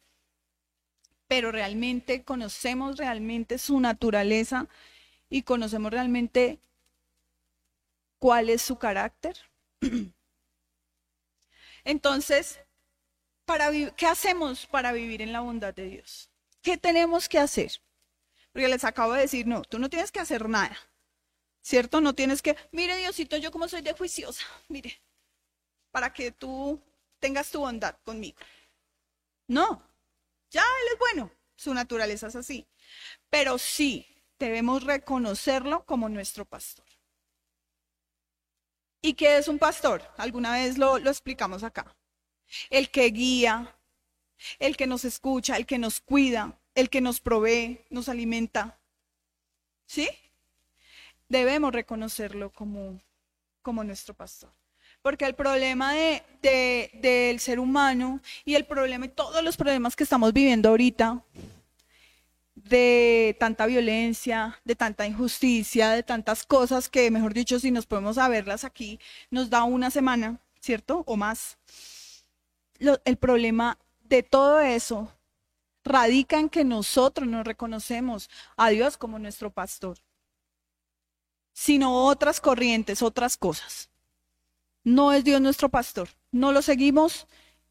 Pero 1.28 1.52
realmente 1.52 2.24
conocemos 2.24 2.98
realmente 2.98 3.58
su 3.58 3.80
naturaleza 3.80 4.68
y 5.30 5.44
conocemos 5.44 5.92
realmente 5.92 6.60
cuál 8.20 8.50
es 8.50 8.62
su 8.62 8.78
carácter. 8.78 9.38
Entonces, 11.84 12.60
para 13.46 13.70
¿qué 13.96 14.08
hacemos 14.08 14.66
para 14.68 14.92
vivir 14.92 15.22
en 15.22 15.32
la 15.32 15.42
bondad 15.42 15.74
de 15.74 15.88
Dios? 15.88 16.30
¿Qué 16.66 16.78
tenemos 16.78 17.30
que 17.30 17.38
hacer? 17.38 17.72
Porque 18.52 18.68
les 18.68 18.84
acabo 18.84 19.14
de 19.14 19.22
decir, 19.22 19.46
no, 19.46 19.62
tú 19.62 19.78
no 19.78 19.88
tienes 19.88 20.12
que 20.12 20.20
hacer 20.20 20.50
nada. 20.50 20.76
¿Cierto? 21.62 22.02
No 22.02 22.16
tienes 22.16 22.42
que, 22.42 22.58
mire 22.72 22.98
Diosito, 22.98 23.38
yo 23.38 23.52
como 23.52 23.68
soy 23.68 23.84
de 23.84 23.94
juiciosa, 23.94 24.44
mire, 24.68 25.00
para 25.92 26.12
que 26.12 26.32
tú 26.32 26.82
tengas 27.20 27.52
tu 27.52 27.60
bondad 27.60 27.96
conmigo. 28.04 28.40
No, 29.48 29.88
ya 30.50 30.62
Él 30.62 30.94
es 30.94 30.98
bueno, 30.98 31.32
su 31.56 31.72
naturaleza 31.72 32.28
es 32.28 32.36
así. 32.36 32.66
Pero 33.30 33.60
sí, 33.60 34.08
debemos 34.40 34.84
reconocerlo 34.84 35.86
como 35.86 36.10
nuestro 36.10 36.46
pastor. 36.46 36.88
¿Y 39.04 39.14
qué 39.14 39.38
es 39.38 39.48
un 39.48 39.60
pastor? 39.60 40.02
Alguna 40.18 40.54
vez 40.54 40.80
lo, 40.80 40.98
lo 40.98 41.12
explicamos 41.12 41.62
acá. 41.64 41.96
El 42.72 42.90
que 42.90 43.06
guía, 43.12 43.75
el 44.60 44.78
que 44.78 44.88
nos 44.88 45.06
escucha, 45.06 45.58
el 45.58 45.66
que 45.66 45.78
nos 45.78 46.00
cuida, 46.00 46.58
el 46.74 46.90
que 46.90 47.02
nos 47.02 47.20
provee, 47.20 47.82
nos 47.90 48.10
alimenta. 48.10 48.78
¿Sí? 49.86 50.10
Debemos 51.30 51.74
reconocerlo 51.74 52.52
como, 52.52 53.00
como 53.62 53.84
nuestro 53.84 54.14
pastor. 54.14 54.52
Porque 55.02 55.26
el 55.26 55.36
problema 55.36 55.94
de, 55.94 56.24
de, 56.42 56.92
del 56.96 57.40
ser 57.40 57.60
humano 57.60 58.22
y 58.44 58.56
el 58.56 58.66
problema 58.66 59.06
y 59.06 59.10
todos 59.10 59.44
los 59.44 59.56
problemas 59.56 59.96
que 59.96 60.04
estamos 60.04 60.34
viviendo 60.34 60.70
ahorita 60.70 61.24
de 62.56 63.36
tanta 63.40 63.66
violencia, 63.68 64.60
de 64.64 64.76
tanta 64.76 65.06
injusticia, 65.06 65.92
de 65.92 66.04
tantas 66.04 66.46
cosas 66.46 66.90
que, 66.90 67.12
mejor 67.12 67.34
dicho, 67.34 67.60
si 67.60 67.70
nos 67.70 67.86
podemos 67.86 68.16
verlas 68.16 68.64
aquí, 68.64 69.00
nos 69.30 69.50
da 69.50 69.64
una 69.64 69.92
semana, 69.92 70.40
¿cierto? 70.60 71.04
O 71.06 71.16
más. 71.18 71.58
el 72.80 73.18
problema 73.18 73.78
de 74.08 74.24
todo 74.24 74.60
eso 74.60 75.12
radica 75.84 76.40
en 76.40 76.50
que 76.50 76.64
nosotros 76.64 77.28
no 77.28 77.44
reconocemos 77.44 78.30
a 78.58 78.70
Dios 78.70 78.98
como 78.98 79.20
nuestro 79.20 79.52
pastor, 79.52 79.98
sino 81.54 82.06
otras 82.06 82.42
corrientes, 82.42 83.02
otras 83.02 83.38
cosas. 83.38 83.90
No 84.84 85.14
es 85.14 85.24
Dios 85.24 85.42
nuestro 85.42 85.70
pastor. 85.70 86.10
No 86.32 86.52
lo 86.52 86.62
seguimos, 86.62 87.28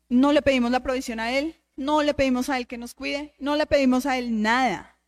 no 0.09 0.33
le 0.33 0.43
pedimos 0.43 0.71
la 0.71 0.83
provisión 0.83 1.21
a 1.21 1.33
Él, 1.33 1.57
no 1.77 2.03
le 2.03 2.15
pedimos 2.15 2.49
a 2.49 2.59
Él 2.59 2.67
que 2.67 2.79
nos 2.79 2.95
cuide, 2.95 3.35
no 3.39 3.57
le 3.57 3.67
pedimos 3.67 4.07
a 4.07 4.17
Él 4.19 4.43
nada. 4.43 4.99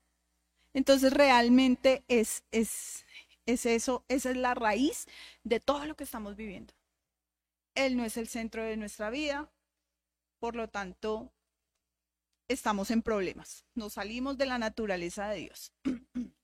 Entonces 0.75 1.12
realmente 1.12 2.04
es, 2.09 2.45
es, 2.50 3.04
es 3.47 3.66
eso, 3.66 4.04
esa 4.09 4.30
es 4.30 4.37
la 4.37 4.54
raíz 4.54 5.06
de 5.42 5.59
todo 5.59 5.87
lo 5.87 5.97
que 5.97 6.04
estamos 6.04 6.37
viviendo. 6.37 6.75
Él 7.75 7.97
no 7.97 8.04
es 8.04 8.16
el 8.16 8.28
centro 8.28 8.62
de 8.62 8.76
nuestra 8.76 9.11
vida, 9.11 9.50
por 10.38 10.56
lo 10.56 10.68
tanto, 10.68 11.32
estamos 12.48 12.90
en 12.90 13.02
problemas. 13.02 13.64
Nos 13.74 13.94
salimos 13.94 14.36
de 14.38 14.46
la 14.46 14.58
naturaleza 14.58 15.28
de 15.28 15.36
Dios. 15.36 15.72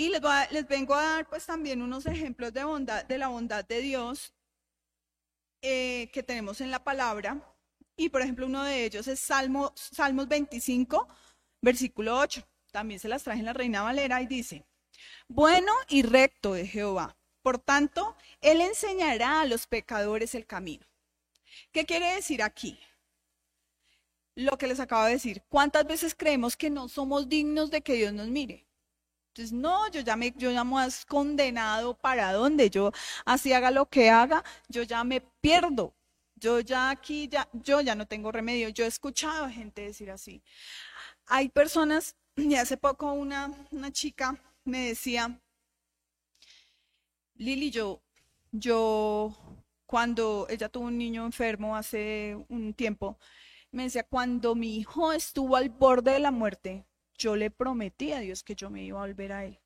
Y 0.00 0.10
les, 0.10 0.22
les, 0.52 0.68
vengo 0.68 0.94
a 0.94 1.02
dar 1.02 1.28
pues 1.28 1.44
también 1.44 1.82
unos 1.82 2.06
ejemplos 2.06 2.52
de 2.52 2.62
bondad, 2.62 3.04
de 3.04 3.18
la 3.18 3.26
bondad 3.26 3.64
de 3.64 3.80
Dios 3.80 4.32
eh, 5.60 6.08
que 6.12 6.22
tenemos 6.22 6.60
en 6.60 6.70
la 6.70 6.84
palabra. 6.84 7.42
Y 7.96 8.08
por 8.10 8.22
ejemplo, 8.22 8.46
uno 8.46 8.62
de 8.62 8.84
ellos 8.84 9.08
es 9.08 9.18
Salmo, 9.18 9.72
Salmos 9.74 10.28
25, 10.28 11.08
versículo 11.60 12.16
8. 12.16 12.46
También 12.70 13.00
se 13.00 13.08
las 13.08 13.24
traje 13.24 13.40
en 13.40 13.46
la 13.46 13.54
Reina 13.54 13.82
Valera 13.82 14.22
y 14.22 14.28
dice, 14.28 14.64
bueno 15.26 15.72
y 15.88 16.02
recto 16.02 16.52
de 16.52 16.68
Jehová. 16.68 17.16
Por 17.42 17.58
tanto, 17.58 18.16
Él 18.40 18.60
enseñará 18.60 19.40
a 19.40 19.46
los 19.46 19.66
pecadores 19.66 20.36
el 20.36 20.46
camino. 20.46 20.86
¿Qué 21.72 21.84
quiere 21.84 22.14
decir 22.14 22.42
aquí? 22.42 22.78
Lo 24.34 24.56
que 24.56 24.66
les 24.66 24.80
acabo 24.80 25.04
de 25.04 25.12
decir. 25.12 25.42
¿Cuántas 25.48 25.86
veces 25.86 26.14
creemos 26.14 26.56
que 26.56 26.70
no 26.70 26.88
somos 26.88 27.28
dignos 27.28 27.70
de 27.70 27.82
que 27.82 27.94
Dios 27.94 28.12
nos 28.12 28.28
mire? 28.28 28.66
Entonces, 29.28 29.52
no, 29.52 29.88
yo 29.90 30.00
ya 30.00 30.16
me, 30.16 30.32
yo 30.36 30.50
ya 30.50 30.64
me 30.64 30.88
condenado 31.06 31.96
para 31.96 32.32
donde 32.32 32.70
yo 32.70 32.92
así 33.24 33.52
haga 33.52 33.70
lo 33.70 33.86
que 33.86 34.10
haga, 34.10 34.44
yo 34.68 34.82
ya 34.82 35.04
me 35.04 35.20
pierdo. 35.20 35.94
Yo 36.34 36.60
ya 36.60 36.90
aquí, 36.90 37.28
ya, 37.28 37.48
yo 37.52 37.80
ya 37.80 37.94
no 37.94 38.06
tengo 38.06 38.30
remedio. 38.32 38.68
Yo 38.68 38.84
he 38.84 38.88
escuchado 38.88 39.44
a 39.46 39.50
gente 39.50 39.82
decir 39.82 40.10
así. 40.10 40.42
Hay 41.26 41.48
personas, 41.48 42.16
y 42.36 42.54
hace 42.56 42.76
poco 42.76 43.12
una, 43.12 43.52
una 43.70 43.92
chica 43.92 44.40
me 44.64 44.88
decía, 44.88 45.40
Lili, 47.36 47.70
yo, 47.70 48.02
yo, 48.52 49.32
cuando 49.88 50.46
ella 50.50 50.68
tuvo 50.68 50.84
un 50.88 50.98
niño 50.98 51.24
enfermo 51.24 51.74
hace 51.74 52.36
un 52.50 52.74
tiempo, 52.74 53.18
me 53.70 53.84
decía, 53.84 54.02
cuando 54.02 54.54
mi 54.54 54.76
hijo 54.76 55.14
estuvo 55.14 55.56
al 55.56 55.70
borde 55.70 56.12
de 56.12 56.18
la 56.18 56.30
muerte, 56.30 56.84
yo 57.16 57.36
le 57.36 57.50
prometí 57.50 58.12
a 58.12 58.20
Dios 58.20 58.42
que 58.42 58.54
yo 58.54 58.68
me 58.68 58.84
iba 58.84 58.98
a 58.98 59.06
volver 59.06 59.32
a 59.32 59.46
él 59.46 59.58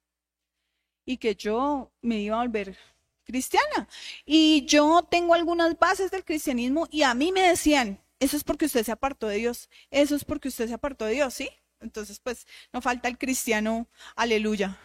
y 1.04 1.16
que 1.16 1.34
yo 1.34 1.92
me 2.02 2.20
iba 2.20 2.36
a 2.36 2.42
volver 2.42 2.76
cristiana. 3.24 3.88
Y 4.24 4.64
yo 4.66 5.02
tengo 5.10 5.34
algunas 5.34 5.76
bases 5.76 6.12
del 6.12 6.24
cristianismo 6.24 6.86
y 6.88 7.02
a 7.02 7.14
mí 7.14 7.32
me 7.32 7.42
decían, 7.42 8.00
eso 8.20 8.36
es 8.36 8.44
porque 8.44 8.66
usted 8.66 8.84
se 8.84 8.92
apartó 8.92 9.26
de 9.26 9.38
Dios, 9.38 9.68
eso 9.90 10.14
es 10.14 10.24
porque 10.24 10.46
usted 10.48 10.68
se 10.68 10.74
apartó 10.74 11.04
de 11.04 11.14
Dios, 11.14 11.34
¿sí? 11.34 11.50
Entonces, 11.80 12.20
pues, 12.20 12.46
no 12.72 12.80
falta 12.80 13.08
el 13.08 13.18
cristiano, 13.18 13.88
aleluya, 14.14 14.78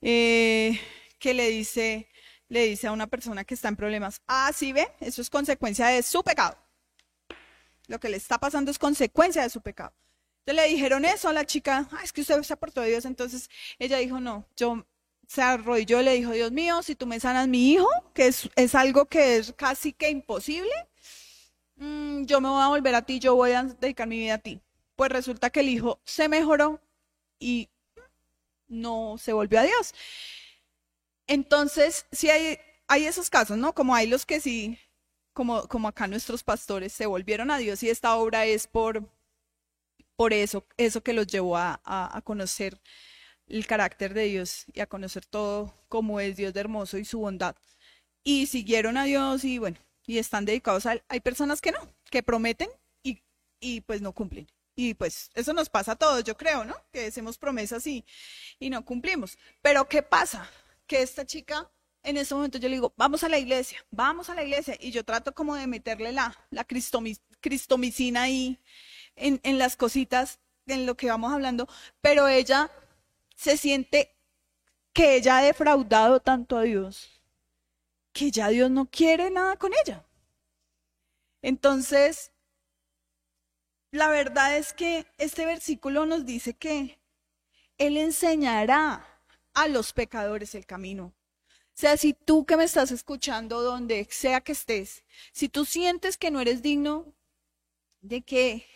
eh, 0.00 0.80
que 1.18 1.34
le 1.34 1.50
dice, 1.50 2.08
le 2.54 2.66
dice 2.66 2.86
a 2.86 2.92
una 2.92 3.08
persona 3.08 3.44
que 3.44 3.54
está 3.54 3.68
en 3.68 3.74
problemas, 3.74 4.22
ah, 4.28 4.50
sí 4.54 4.72
ve, 4.72 4.88
eso 5.00 5.20
es 5.20 5.28
consecuencia 5.28 5.88
de 5.88 6.02
su 6.04 6.22
pecado. 6.22 6.56
Lo 7.88 7.98
que 7.98 8.08
le 8.08 8.16
está 8.16 8.38
pasando 8.38 8.70
es 8.70 8.78
consecuencia 8.78 9.42
de 9.42 9.50
su 9.50 9.60
pecado. 9.60 9.92
Entonces 10.46 10.64
le 10.64 10.70
dijeron 10.70 11.04
eso 11.04 11.28
a 11.28 11.32
la 11.32 11.44
chica, 11.44 11.88
ah, 11.90 12.00
es 12.04 12.12
que 12.12 12.20
usted 12.20 12.40
se 12.42 12.52
apartó 12.52 12.80
de 12.80 12.90
Dios. 12.90 13.04
Entonces 13.06 13.50
ella 13.78 13.98
dijo, 13.98 14.20
no, 14.20 14.46
yo 14.56 14.86
se 15.26 15.42
arrodilló 15.42 16.00
y 16.00 16.04
le 16.04 16.14
dijo, 16.14 16.30
Dios 16.30 16.52
mío, 16.52 16.80
si 16.82 16.94
tú 16.94 17.06
me 17.06 17.18
sanas 17.18 17.48
mi 17.48 17.72
hijo, 17.72 17.88
que 18.14 18.28
es, 18.28 18.74
algo 18.76 19.06
que 19.06 19.36
es 19.36 19.52
casi 19.54 19.92
que 19.92 20.08
imposible, 20.10 20.72
mm, 21.76 22.24
yo 22.24 22.40
me 22.40 22.48
voy 22.48 22.62
a 22.62 22.68
volver 22.68 22.94
a 22.94 23.02
ti, 23.02 23.18
yo 23.18 23.34
voy 23.34 23.50
a 23.50 23.64
dedicar 23.64 24.06
mi 24.06 24.18
vida 24.18 24.34
a 24.34 24.38
ti. 24.38 24.60
Pues 24.94 25.10
resulta 25.10 25.50
que 25.50 25.60
el 25.60 25.70
hijo 25.70 26.00
se 26.04 26.28
mejoró 26.28 26.80
y 27.40 27.68
no 28.68 29.16
se 29.18 29.32
volvió 29.32 29.58
a 29.58 29.64
Dios. 29.64 29.92
Entonces, 31.26 32.06
sí 32.12 32.30
hay, 32.30 32.58
esos 33.06 33.30
casos, 33.30 33.56
¿no? 33.58 33.74
Como 33.74 33.94
hay 33.94 34.06
los 34.06 34.26
que 34.26 34.40
sí, 34.40 34.78
como, 35.32 35.66
como 35.68 35.88
acá 35.88 36.06
nuestros 36.06 36.44
pastores 36.44 36.92
se 36.92 37.06
volvieron 37.06 37.50
a 37.50 37.58
Dios 37.58 37.82
y 37.82 37.90
esta 37.90 38.16
obra 38.16 38.46
es 38.46 38.66
por, 38.66 39.08
por 40.16 40.32
eso, 40.32 40.66
eso 40.76 41.02
que 41.02 41.12
los 41.12 41.26
llevó 41.26 41.56
a, 41.56 41.80
a, 41.84 42.20
conocer 42.22 42.80
el 43.46 43.66
carácter 43.66 44.14
de 44.14 44.24
Dios 44.24 44.64
y 44.72 44.80
a 44.80 44.86
conocer 44.86 45.26
todo 45.26 45.74
cómo 45.88 46.20
es 46.20 46.36
Dios 46.36 46.54
de 46.54 46.60
hermoso 46.60 46.98
y 46.98 47.04
su 47.04 47.20
bondad. 47.20 47.56
y 48.24 48.46
siguieron 48.46 48.96
a 48.98 49.04
Dios 49.04 49.44
y 49.44 49.58
bueno, 49.58 49.78
y 50.06 50.18
están 50.18 50.44
dedicados 50.44 50.86
a 50.86 50.94
él. 50.94 51.04
Hay 51.08 51.20
personas 51.20 51.60
que 51.60 51.72
no, 51.72 51.80
que 52.10 52.22
prometen 52.22 52.68
y, 53.02 53.22
y 53.60 53.80
pues 53.82 54.02
no 54.02 54.12
cumplen. 54.12 54.46
Y 54.76 54.94
pues 54.94 55.30
eso 55.34 55.52
nos 55.52 55.70
pasa 55.70 55.92
a 55.92 55.96
todos, 55.96 56.24
yo 56.24 56.36
creo, 56.36 56.64
¿no? 56.64 56.76
Que 56.92 57.06
hacemos 57.06 57.38
promesas 57.38 57.86
y, 57.86 58.04
y 58.58 58.70
no 58.70 58.84
cumplimos. 58.84 59.38
Pero 59.62 59.88
¿qué 59.88 60.02
pasa? 60.02 60.50
Que 60.86 61.02
esta 61.02 61.24
chica, 61.24 61.70
en 62.02 62.16
ese 62.16 62.34
momento 62.34 62.58
yo 62.58 62.68
le 62.68 62.76
digo, 62.76 62.92
vamos 62.96 63.24
a 63.24 63.28
la 63.28 63.38
iglesia, 63.38 63.84
vamos 63.90 64.30
a 64.30 64.34
la 64.34 64.42
iglesia. 64.42 64.76
Y 64.80 64.90
yo 64.90 65.04
trato 65.04 65.34
como 65.34 65.54
de 65.54 65.66
meterle 65.66 66.12
la, 66.12 66.36
la 66.50 66.64
cristomicina 66.64 68.22
ahí 68.22 68.60
en, 69.16 69.40
en 69.42 69.58
las 69.58 69.76
cositas, 69.76 70.40
en 70.66 70.86
lo 70.86 70.96
que 70.96 71.08
vamos 71.08 71.32
hablando. 71.32 71.68
Pero 72.00 72.28
ella 72.28 72.70
se 73.36 73.56
siente 73.56 74.14
que 74.92 75.16
ella 75.16 75.38
ha 75.38 75.42
defraudado 75.42 76.20
tanto 76.20 76.56
a 76.56 76.62
Dios, 76.62 77.20
que 78.12 78.30
ya 78.30 78.48
Dios 78.48 78.70
no 78.70 78.86
quiere 78.86 79.30
nada 79.30 79.56
con 79.56 79.72
ella. 79.84 80.06
Entonces, 81.42 82.32
la 83.90 84.08
verdad 84.08 84.56
es 84.56 84.72
que 84.72 85.06
este 85.18 85.46
versículo 85.46 86.06
nos 86.06 86.24
dice 86.24 86.54
que 86.54 86.98
Él 87.76 87.96
enseñará 87.96 89.13
a 89.54 89.68
los 89.68 89.92
pecadores 89.92 90.54
el 90.54 90.66
camino. 90.66 91.14
O 91.74 91.76
sea, 91.76 91.96
si 91.96 92.12
tú 92.14 92.46
que 92.46 92.56
me 92.56 92.64
estás 92.64 92.92
escuchando, 92.92 93.62
donde 93.62 94.06
sea 94.10 94.40
que 94.40 94.52
estés, 94.52 95.04
si 95.32 95.48
tú 95.48 95.64
sientes 95.64 96.16
que 96.16 96.30
no 96.30 96.40
eres 96.40 96.62
digno 96.62 97.14
de 98.00 98.22
que, 98.22 98.66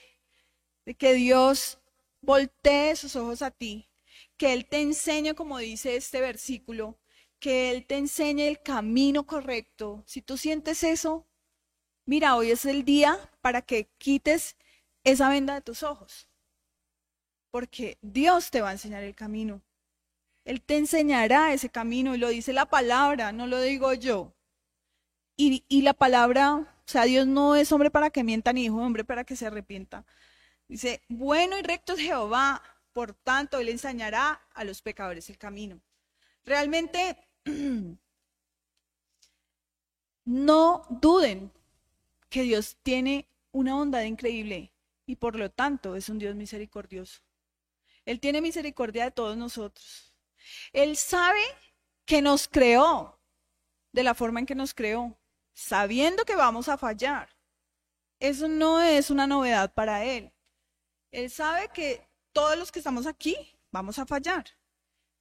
de 0.85 0.94
que 0.94 1.14
Dios 1.14 1.78
voltee 2.23 2.97
sus 2.97 3.14
ojos 3.14 3.42
a 3.42 3.52
ti, 3.52 3.88
que 4.37 4.52
Él 4.52 4.66
te 4.66 4.80
enseñe, 4.80 5.35
como 5.35 5.58
dice 5.58 5.97
este 5.97 6.20
versículo, 6.20 6.99
que 7.38 7.70
Él 7.70 7.87
te 7.87 7.99
enseñe 7.99 8.49
el 8.49 8.62
camino 8.62 9.26
correcto. 9.26 10.02
Si 10.06 10.23
tú 10.23 10.37
sientes 10.37 10.82
eso, 10.82 11.26
mira, 12.04 12.37
hoy 12.37 12.50
es 12.50 12.64
el 12.64 12.85
día 12.85 13.30
para 13.40 13.62
que 13.62 13.90
quites 13.99 14.56
esa 15.04 15.28
venda 15.28 15.54
de 15.54 15.62
tus 15.62 15.82
ojos. 15.82 16.28
Porque 17.50 17.99
Dios 18.02 18.50
te 18.50 18.61
va 18.61 18.70
a 18.70 18.73
enseñar 18.73 19.04
el 19.04 19.14
camino. 19.14 19.62
Él 20.48 20.62
te 20.62 20.78
enseñará 20.78 21.52
ese 21.52 21.68
camino 21.68 22.14
y 22.14 22.18
lo 22.18 22.30
dice 22.30 22.54
la 22.54 22.64
palabra, 22.64 23.32
no 23.32 23.46
lo 23.46 23.60
digo 23.60 23.92
yo. 23.92 24.32
Y, 25.36 25.62
y 25.68 25.82
la 25.82 25.92
palabra, 25.92 26.54
o 26.54 26.66
sea, 26.86 27.04
Dios 27.04 27.26
no 27.26 27.54
es 27.54 27.70
hombre 27.70 27.90
para 27.90 28.08
que 28.08 28.24
mienta 28.24 28.54
ni 28.54 28.64
hijo 28.64 28.76
hombre 28.76 29.04
para 29.04 29.24
que 29.24 29.36
se 29.36 29.46
arrepienta. 29.46 30.06
Dice, 30.66 31.02
bueno 31.10 31.58
y 31.58 31.62
recto 31.62 31.92
es 31.92 32.00
Jehová, 32.00 32.62
por 32.94 33.12
tanto, 33.12 33.58
Él 33.58 33.68
enseñará 33.68 34.40
a 34.54 34.64
los 34.64 34.80
pecadores 34.80 35.28
el 35.28 35.36
camino. 35.36 35.82
Realmente, 36.46 37.18
no 40.24 40.82
duden 40.88 41.52
que 42.30 42.40
Dios 42.40 42.78
tiene 42.82 43.28
una 43.52 43.74
bondad 43.74 44.00
increíble 44.00 44.72
y 45.04 45.16
por 45.16 45.36
lo 45.36 45.50
tanto 45.50 45.94
es 45.94 46.08
un 46.08 46.18
Dios 46.18 46.34
misericordioso. 46.34 47.20
Él 48.06 48.18
tiene 48.18 48.40
misericordia 48.40 49.04
de 49.04 49.10
todos 49.10 49.36
nosotros. 49.36 50.07
Él 50.73 50.97
sabe 50.97 51.40
que 52.04 52.23
nos 52.23 52.49
creó 52.49 53.18
de 53.92 54.02
la 54.02 54.14
forma 54.14 54.40
en 54.40 54.47
que 54.47 54.54
nos 54.54 54.75
creó, 54.75 55.18
sabiendo 55.52 56.25
que 56.25 56.37
vamos 56.37 56.68
a 56.68 56.78
fallar. 56.78 57.28
Eso 58.21 58.49
no 58.49 58.80
es 58.80 59.11
una 59.11 59.26
novedad 59.26 59.73
para 59.73 60.04
Él. 60.04 60.33
Él 61.11 61.31
sabe 61.31 61.68
que 61.72 62.07
todos 62.33 62.59
los 62.59 62.72
que 62.72 62.81
estamos 62.81 63.07
aquí 63.07 63.37
vamos 63.70 63.98
a 63.98 64.07
fallar, 64.07 64.44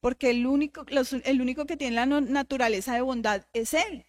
porque 0.00 0.30
el 0.30 0.46
único, 0.46 0.84
el 0.88 1.40
único 1.40 1.66
que 1.66 1.76
tiene 1.76 1.96
la 1.96 2.06
naturaleza 2.06 2.94
de 2.94 3.00
bondad 3.00 3.46
es 3.52 3.74
Él. 3.74 4.06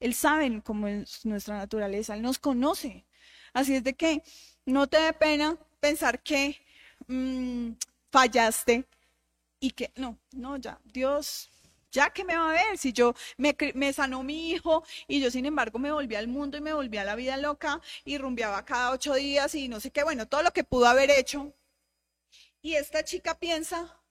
Él 0.00 0.14
sabe 0.14 0.62
cómo 0.62 0.88
es 0.88 1.24
nuestra 1.24 1.56
naturaleza, 1.56 2.14
Él 2.14 2.22
nos 2.22 2.38
conoce. 2.38 3.06
Así 3.52 3.76
es 3.76 3.84
de 3.84 3.94
que 3.94 4.22
no 4.66 4.86
te 4.86 4.98
dé 4.98 5.12
pena 5.12 5.56
pensar 5.80 6.22
que 6.22 6.60
mm, 7.06 7.72
fallaste 8.10 8.86
y 9.64 9.70
que 9.70 9.90
no, 9.96 10.18
no, 10.32 10.58
ya, 10.58 10.78
Dios, 10.84 11.48
ya 11.90 12.10
que 12.10 12.22
me 12.22 12.36
va 12.36 12.50
a 12.50 12.52
ver, 12.52 12.76
si 12.76 12.92
yo 12.92 13.14
me, 13.38 13.56
me, 13.74 13.94
sanó 13.94 14.22
mi 14.22 14.50
hijo 14.50 14.84
y 15.08 15.22
yo 15.22 15.30
sin 15.30 15.46
embargo 15.46 15.78
me 15.78 15.90
volví 15.90 16.16
al 16.16 16.28
mundo 16.28 16.58
y 16.58 16.60
me 16.60 16.74
volví 16.74 16.98
a 16.98 17.04
la 17.04 17.14
vida 17.14 17.38
loca 17.38 17.80
y 18.04 18.18
rumbeaba 18.18 18.66
cada 18.66 18.90
ocho 18.90 19.14
días 19.14 19.54
y 19.54 19.68
no 19.68 19.80
sé 19.80 19.90
qué, 19.90 20.04
bueno, 20.04 20.28
todo 20.28 20.42
lo 20.42 20.52
que 20.52 20.64
pudo 20.64 20.84
haber 20.84 21.10
hecho. 21.10 21.54
Y 22.60 22.74
esta 22.74 23.04
chica 23.04 23.38
piensa 23.38 24.02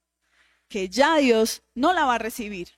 que 0.66 0.88
ya 0.88 1.18
Dios 1.18 1.62
no 1.76 1.92
la 1.92 2.04
va 2.04 2.16
a 2.16 2.18
recibir. 2.18 2.70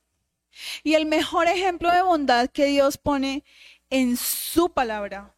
Y 0.82 0.96
el 0.96 1.06
mejor 1.06 1.46
ejemplo 1.46 1.90
de 1.90 2.02
bondad 2.02 2.50
que 2.50 2.66
Dios 2.66 2.98
pone 2.98 3.42
en 3.88 4.18
su 4.18 4.70
palabra 4.70 5.34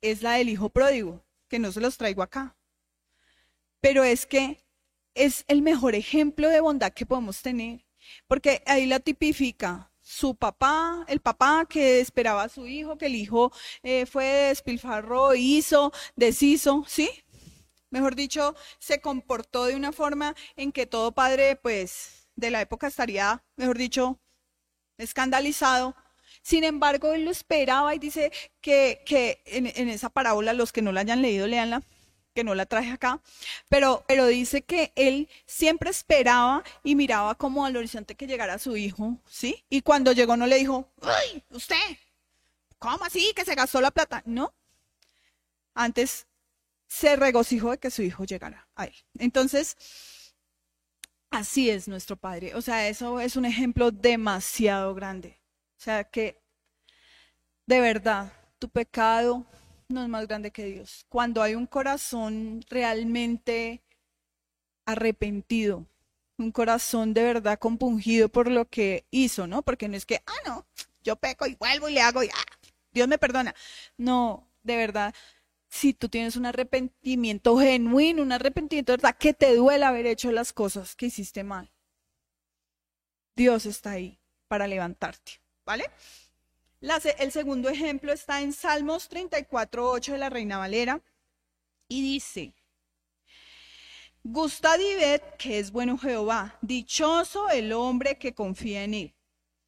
es 0.00 0.22
la 0.22 0.32
del 0.32 0.48
hijo 0.48 0.68
pródigo 0.68 1.24
que 1.46 1.60
no 1.60 1.70
se 1.70 1.80
los 1.80 1.96
traigo 1.96 2.24
acá. 2.24 2.56
Pero 3.80 4.02
es 4.02 4.26
que 4.26 4.64
es 5.14 5.44
el 5.48 5.62
mejor 5.62 5.94
ejemplo 5.94 6.48
de 6.48 6.60
bondad 6.60 6.92
que 6.92 7.06
podemos 7.06 7.42
tener, 7.42 7.84
porque 8.26 8.62
ahí 8.66 8.86
la 8.86 9.00
tipifica 9.00 9.92
su 10.00 10.34
papá, 10.34 11.04
el 11.08 11.20
papá 11.20 11.66
que 11.68 12.00
esperaba 12.00 12.44
a 12.44 12.48
su 12.48 12.66
hijo, 12.66 12.98
que 12.98 13.06
el 13.06 13.14
hijo 13.16 13.52
eh, 13.82 14.06
fue 14.06 14.24
despilfarro, 14.48 15.34
hizo, 15.34 15.92
deshizo, 16.16 16.84
¿sí? 16.88 17.10
Mejor 17.90 18.16
dicho, 18.16 18.56
se 18.78 19.00
comportó 19.00 19.66
de 19.66 19.76
una 19.76 19.92
forma 19.92 20.34
en 20.56 20.72
que 20.72 20.86
todo 20.86 21.12
padre, 21.12 21.56
pues, 21.56 22.28
de 22.36 22.50
la 22.50 22.60
época 22.62 22.86
estaría, 22.88 23.44
mejor 23.56 23.78
dicho, 23.78 24.18
escandalizado 24.98 25.94
sin 26.42 26.64
embargo, 26.64 27.12
él 27.12 27.24
lo 27.24 27.30
esperaba 27.30 27.94
y 27.94 27.98
dice 27.98 28.32
que, 28.60 29.02
que 29.06 29.42
en, 29.46 29.66
esa 29.88 30.10
parábola, 30.10 30.52
los 30.52 30.72
que 30.72 30.82
no 30.82 30.92
la 30.92 31.00
hayan 31.02 31.22
leído, 31.22 31.46
leanla, 31.46 31.82
que 32.34 32.44
no 32.44 32.54
la 32.54 32.66
traje 32.66 32.90
acá, 32.90 33.20
pero, 33.68 34.04
pero 34.06 34.26
dice 34.26 34.62
que 34.62 34.92
él 34.96 35.28
siempre 35.46 35.90
esperaba 35.90 36.62
y 36.82 36.94
miraba 36.94 37.34
como 37.34 37.64
al 37.64 37.76
horizonte 37.76 38.14
que 38.14 38.26
llegara 38.26 38.58
su 38.58 38.76
hijo, 38.76 39.18
¿sí? 39.28 39.64
Y 39.68 39.82
cuando 39.82 40.12
llegó 40.12 40.36
no 40.36 40.46
le 40.46 40.56
dijo, 40.56 40.88
¡ay, 41.02 41.42
usted! 41.50 41.98
¿Cómo 42.78 43.04
así 43.04 43.32
que 43.34 43.44
se 43.44 43.54
gastó 43.54 43.80
la 43.80 43.90
plata? 43.90 44.22
No. 44.26 44.54
Antes 45.74 46.26
se 46.88 47.16
regocijó 47.16 47.70
de 47.70 47.78
que 47.78 47.90
su 47.90 48.02
hijo 48.02 48.24
llegara 48.24 48.68
a 48.74 48.84
él. 48.84 48.94
Entonces, 49.18 49.76
así 51.30 51.70
es 51.70 51.88
nuestro 51.88 52.16
Padre. 52.16 52.54
O 52.54 52.62
sea, 52.62 52.88
eso 52.88 53.20
es 53.20 53.36
un 53.36 53.44
ejemplo 53.44 53.90
demasiado 53.90 54.94
grande. 54.94 55.40
O 55.78 55.80
sea 55.82 56.04
que 56.04 56.42
de 57.66 57.80
verdad 57.80 58.32
tu 58.58 58.68
pecado 58.68 59.46
no 59.92 60.02
es 60.02 60.08
más 60.08 60.26
grande 60.26 60.50
que 60.50 60.64
Dios. 60.64 61.06
Cuando 61.08 61.42
hay 61.42 61.54
un 61.54 61.66
corazón 61.66 62.64
realmente 62.68 63.82
arrepentido, 64.86 65.86
un 66.38 66.50
corazón 66.52 67.14
de 67.14 67.22
verdad 67.22 67.58
compungido 67.58 68.28
por 68.28 68.50
lo 68.50 68.68
que 68.68 69.04
hizo, 69.10 69.46
¿no? 69.46 69.62
Porque 69.62 69.88
no 69.88 69.96
es 69.96 70.06
que, 70.06 70.22
ah, 70.26 70.40
no, 70.46 70.66
yo 71.04 71.16
peco 71.16 71.46
y 71.46 71.54
vuelvo 71.54 71.88
y 71.88 71.94
le 71.94 72.00
hago 72.00 72.22
y 72.22 72.28
ah, 72.28 72.58
Dios 72.92 73.08
me 73.08 73.18
perdona. 73.18 73.54
No, 73.96 74.48
de 74.62 74.76
verdad, 74.76 75.14
si 75.68 75.94
tú 75.94 76.08
tienes 76.08 76.36
un 76.36 76.46
arrepentimiento 76.46 77.58
genuino, 77.58 78.22
un 78.22 78.32
arrepentimiento 78.32 78.92
de 78.92 78.96
verdad 78.96 79.16
que 79.16 79.34
te 79.34 79.54
duele 79.54 79.84
haber 79.84 80.06
hecho 80.06 80.32
las 80.32 80.52
cosas 80.52 80.96
que 80.96 81.06
hiciste 81.06 81.44
mal, 81.44 81.70
Dios 83.36 83.66
está 83.66 83.92
ahí 83.92 84.18
para 84.48 84.66
levantarte. 84.66 85.42
¿vale? 85.64 85.90
El 87.18 87.30
segundo 87.30 87.68
ejemplo 87.68 88.12
está 88.12 88.42
en 88.42 88.52
Salmos 88.52 89.08
34.8 89.08 90.12
de 90.12 90.18
la 90.18 90.30
Reina 90.30 90.58
Valera 90.58 91.00
y 91.86 92.02
dice, 92.02 92.54
Gustad 94.24 94.78
y 94.80 94.94
ved 94.94 95.20
que 95.38 95.60
es 95.60 95.70
bueno 95.70 95.96
Jehová, 95.96 96.58
dichoso 96.60 97.50
el 97.50 97.72
hombre 97.72 98.18
que 98.18 98.34
confía 98.34 98.82
en 98.82 98.94
él. 98.94 99.14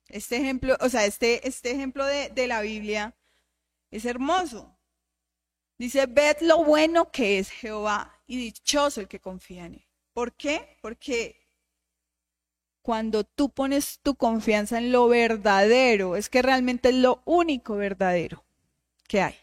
Este 0.09 0.37
ejemplo, 0.37 0.77
o 0.81 0.89
sea, 0.89 1.07
este, 1.07 1.47
este 1.47 1.71
ejemplo 1.71 2.05
de, 2.05 2.31
de 2.31 2.47
la 2.49 2.61
Biblia 2.63 3.17
es 3.91 4.05
hermoso. 4.05 4.77
Dice, 5.79 6.07
ved 6.07 6.39
lo 6.41 6.65
bueno 6.65 7.11
que 7.11 7.39
es 7.39 7.51
Jehová 7.51 8.21
y 8.27 8.37
dichoso 8.37 9.01
el 9.01 9.09
que 9.09 9.21
confía 9.21 9.67
en 9.67 9.75
él. 9.75 9.87
¿Por 10.13 10.35
qué? 10.35 10.79
Porque 10.81 11.44
cuando 12.85 13.25
tú 13.25 13.49
pones 13.49 13.99
tu 14.03 14.15
confianza 14.15 14.77
en 14.77 14.93
lo 14.93 15.09
verdadero, 15.09 16.17
es 16.17 16.29
que 16.29 16.43
realmente 16.43 16.91
es 16.91 16.97
lo 16.97 17.23
único 17.25 17.77
verdadero 17.77 18.45
que 19.09 19.23
hay. 19.23 19.35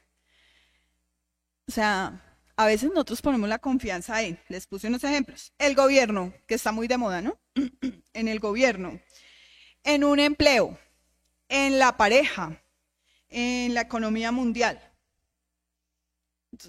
O 1.68 1.72
sea, 1.72 2.22
a 2.56 2.66
veces 2.68 2.90
nosotros 2.90 3.20
ponemos 3.24 3.50
la 3.50 3.58
confianza 3.58 4.22
en, 4.22 4.40
les 4.48 4.68
puse 4.68 4.90
unos 4.90 5.04
ejemplos, 5.04 5.54
el 5.58 5.74
gobierno, 5.74 6.32
que 6.46 6.54
está 6.54 6.72
muy 6.72 6.88
de 6.88 7.00
moda, 7.00 7.24
¿no? 7.24 7.40
en 8.14 8.28
el 8.28 8.40
gobierno, 8.40 9.02
en 9.84 10.04
un 10.04 10.20
empleo, 10.20 10.78
en 11.50 11.80
la 11.80 11.98
pareja, 11.98 12.62
en 13.28 13.74
la 13.74 13.82
economía 13.82 14.32
mundial. 14.32 14.80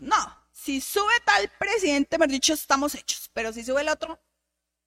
no, 0.00 0.38
si 0.52 0.80
sube 0.80 1.12
tal 1.26 1.50
presidente, 1.58 2.16
me 2.16 2.26
dicho, 2.28 2.54
estamos 2.54 2.94
hechos, 2.94 3.28
pero 3.35 3.52
si 3.52 3.62
sube 3.62 3.82
el 3.82 3.90
otro, 3.90 4.18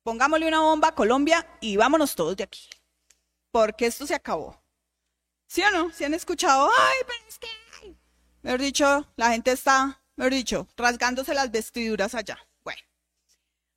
pongámosle 0.06 0.48
una 0.48 0.60
bomba 0.60 0.90
a 0.90 0.96
Colombia 0.96 1.48
y 1.60 1.78
vámonos 1.78 2.14
todos 2.14 2.38
de 2.38 2.44
aquí, 2.44 2.70
porque 3.50 3.88
esto 3.88 4.06
se 4.06 4.14
acabó. 4.14 4.62
¿Sí 5.48 5.64
o 5.64 5.72
no? 5.72 5.92
¿Sí 5.92 6.04
han 6.04 6.14
escuchado? 6.14 6.70
Ay, 6.78 6.98
pero 7.08 7.20
es 7.28 7.40
que... 7.40 7.96
Mejor 8.44 8.62
dicho, 8.62 9.08
la 9.16 9.32
gente 9.32 9.52
está, 9.52 10.04
mejor 10.16 10.32
dicho, 10.32 10.68
rasgándose 10.78 11.34
las 11.34 11.50
vestiduras 11.50 12.14
allá. 12.14 12.38
Bueno, 12.64 12.82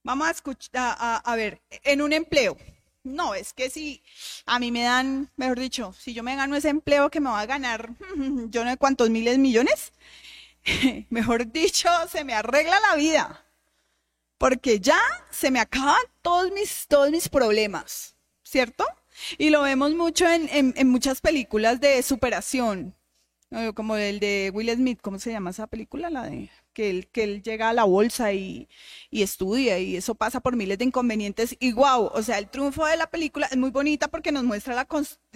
vamos 0.04 0.28
a 0.28 0.32
escuchar, 0.32 0.96
a, 0.98 1.16
a 1.16 1.36
ver, 1.36 1.62
en 1.70 2.02
un 2.02 2.12
empleo. 2.12 2.58
No, 3.04 3.34
es 3.34 3.54
que 3.54 3.70
si 3.70 4.02
a 4.44 4.58
mí 4.58 4.70
me 4.70 4.82
dan, 4.82 5.32
mejor 5.36 5.58
dicho, 5.58 5.94
si 5.98 6.12
yo 6.12 6.22
me 6.22 6.36
gano 6.36 6.56
ese 6.56 6.68
empleo 6.68 7.08
que 7.08 7.20
me 7.20 7.30
va 7.30 7.40
a 7.40 7.46
ganar, 7.46 7.94
yo 8.50 8.64
no 8.64 8.70
sé 8.70 8.76
cuántos 8.76 9.08
miles 9.08 9.38
millones, 9.38 9.94
mejor 11.08 11.50
dicho, 11.50 11.88
se 12.10 12.22
me 12.24 12.34
arregla 12.34 12.78
la 12.80 12.96
vida. 12.96 13.47
Porque 14.38 14.80
ya 14.80 15.00
se 15.30 15.50
me 15.50 15.60
acaban 15.60 16.00
todos 16.22 16.52
mis, 16.52 16.86
todos 16.86 17.10
mis 17.10 17.28
problemas, 17.28 18.16
¿cierto? 18.42 18.84
Y 19.36 19.50
lo 19.50 19.62
vemos 19.62 19.92
mucho 19.94 20.28
en, 20.28 20.48
en, 20.76 20.88
muchas 20.88 21.20
películas 21.20 21.80
de 21.80 22.02
superación, 22.02 22.94
como 23.74 23.96
el 23.96 24.20
de 24.20 24.50
Will 24.54 24.70
Smith, 24.70 25.00
¿cómo 25.02 25.18
se 25.18 25.32
llama 25.32 25.50
esa 25.50 25.66
película? 25.66 26.10
La 26.10 26.24
de 26.24 26.50
que 26.72 26.90
él, 26.90 27.08
que 27.08 27.24
él 27.24 27.42
llega 27.42 27.70
a 27.70 27.72
la 27.72 27.84
bolsa 27.84 28.32
y, 28.32 28.68
y, 29.10 29.22
estudia 29.22 29.78
y 29.78 29.96
eso 29.96 30.14
pasa 30.14 30.38
por 30.40 30.54
miles 30.54 30.78
de 30.78 30.84
inconvenientes 30.84 31.56
y 31.58 31.72
wow, 31.72 32.10
o 32.12 32.22
sea, 32.22 32.38
el 32.38 32.48
triunfo 32.48 32.86
de 32.86 32.96
la 32.96 33.10
película 33.10 33.48
es 33.50 33.56
muy 33.56 33.70
bonita 33.70 34.06
porque 34.08 34.30
nos 34.30 34.44
muestra 34.44 34.74
la, 34.74 34.86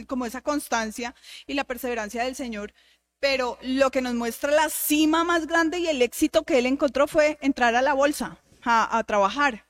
como 0.06 0.26
esa 0.26 0.42
constancia 0.42 1.14
y 1.46 1.54
la 1.54 1.64
perseverancia 1.64 2.22
del 2.22 2.36
Señor, 2.36 2.72
pero 3.18 3.58
lo 3.62 3.90
que 3.90 4.02
nos 4.02 4.14
muestra 4.14 4.52
la 4.52 4.68
cima 4.68 5.24
más 5.24 5.46
grande 5.46 5.78
y 5.78 5.88
el 5.88 6.02
éxito 6.02 6.44
que 6.44 6.58
él 6.58 6.66
encontró 6.66 7.08
fue 7.08 7.38
entrar 7.40 7.74
a 7.74 7.82
la 7.82 7.94
bolsa, 7.94 8.38
a, 8.62 8.98
a 8.98 9.05
trabajar. 9.05 9.66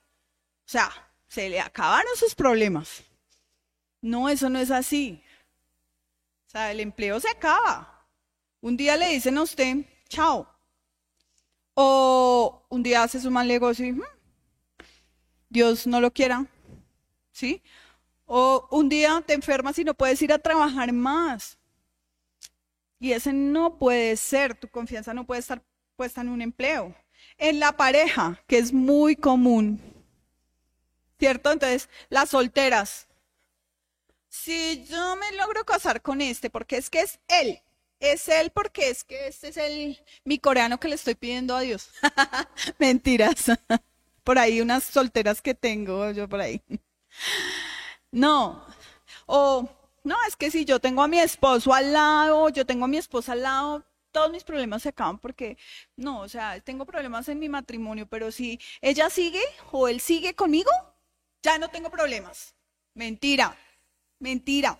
O 0.65 0.69
sea, 0.69 0.91
se 1.29 1.49
le 1.49 1.61
acabaron 1.61 2.15
sus 2.17 2.35
problemas. 2.35 3.03
No, 4.01 4.29
eso 4.29 4.49
no 4.51 4.59
es 4.59 4.71
así. 4.71 5.23
O 6.47 6.51
sea, 6.51 6.71
el 6.71 6.81
empleo 6.81 7.19
se 7.21 7.29
acaba. 7.29 8.07
Un 8.61 8.77
día 8.77 8.97
le 8.97 9.09
dicen 9.09 9.39
a 9.39 9.43
usted, 9.43 9.85
chao. 10.09 10.47
O 11.75 12.67
un 12.69 12.83
día 12.83 13.03
hace 13.03 13.21
su 13.21 13.31
mal 13.31 13.49
negocio 13.49 13.87
y 13.87 13.93
hmm, 13.93 14.03
Dios 15.49 15.87
no 15.87 16.01
lo 16.01 16.13
quiera. 16.13 16.47
¿Sí? 17.31 17.63
O 18.27 18.69
un 18.71 18.89
día 18.89 19.23
te 19.27 19.33
enfermas 19.33 19.79
y 19.79 19.85
no 19.85 19.95
puedes 19.95 20.21
ir 20.21 20.33
a 20.33 20.39
trabajar 20.39 20.93
más. 20.93 21.59
Y 22.99 23.13
ese 23.13 23.33
no 23.33 23.79
puede 23.79 24.17
ser, 24.17 24.55
tu 24.55 24.69
confianza 24.69 25.15
no 25.15 25.27
puede 25.27 25.41
estar 25.41 25.63
puesta 25.97 26.21
en 26.21 26.29
un 26.29 26.43
empleo. 26.43 26.95
En 27.43 27.59
la 27.59 27.73
pareja, 27.77 28.41
que 28.47 28.59
es 28.59 28.73
muy 28.73 29.17
común. 29.17 29.81
¿Cierto? 31.19 31.51
Entonces, 31.51 31.89
las 32.09 32.31
solteras, 32.31 33.09
si 34.29 34.85
yo 34.85 35.17
me 35.17 35.37
logro 35.37 35.65
casar 35.65 36.03
con 36.03 36.21
este, 36.21 36.51
porque 36.51 36.77
es 36.77 36.89
que 36.89 37.01
es 37.01 37.19
él, 37.27 37.61
es 37.99 38.29
él 38.29 38.53
porque 38.55 38.91
es 38.91 39.03
que 39.03 39.27
este 39.27 39.49
es 39.49 39.57
el 39.57 39.99
mi 40.25 40.39
coreano 40.39 40.79
que 40.79 40.87
le 40.87 40.95
estoy 40.95 41.17
pidiendo 41.17 41.57
a 41.57 41.63
Dios. 41.63 41.91
Mentiras. 42.79 43.47
por 44.23 44.39
ahí 44.39 44.61
unas 44.61 44.85
solteras 44.85 45.43
que 45.43 45.53
tengo 45.53 46.13
yo 46.13 46.29
por 46.29 46.41
ahí. 46.41 46.63
no. 48.13 48.65
O 49.27 49.69
no, 50.05 50.17
es 50.29 50.37
que 50.37 50.53
si 50.53 50.65
yo 50.65 50.79
tengo 50.79 51.03
a 51.03 51.09
mi 51.09 51.19
esposo 51.19 51.75
al 51.75 51.93
lado, 51.93 52.51
yo 52.51 52.65
tengo 52.65 52.85
a 52.85 52.89
mi 52.89 52.99
esposa 52.99 53.33
al 53.33 53.43
lado, 53.43 53.85
todos 54.13 54.31
mis 54.31 54.45
problemas 54.45 54.83
se 54.83 54.91
acaban 54.91 55.19
porque 55.19 55.57
no, 55.97 56.21
o 56.21 56.29
sea, 56.29 56.61
tengo 56.61 56.87
problemas 56.87 57.29
en 57.29 57.39
mi 57.39 57.49
matrimonio, 57.49 58.07
pero 58.07 58.31
si 58.31 58.61
ella 58.81 59.11
sigue 59.11 59.43
o 59.73 59.89
él 59.89 60.01
sigue 60.01 60.35
conmigo, 60.35 60.71
ya 61.43 61.59
no 61.59 61.71
tengo 61.71 61.91
problemas. 61.91 62.55
Mentira. 62.95 63.57
Mentira. 64.19 64.79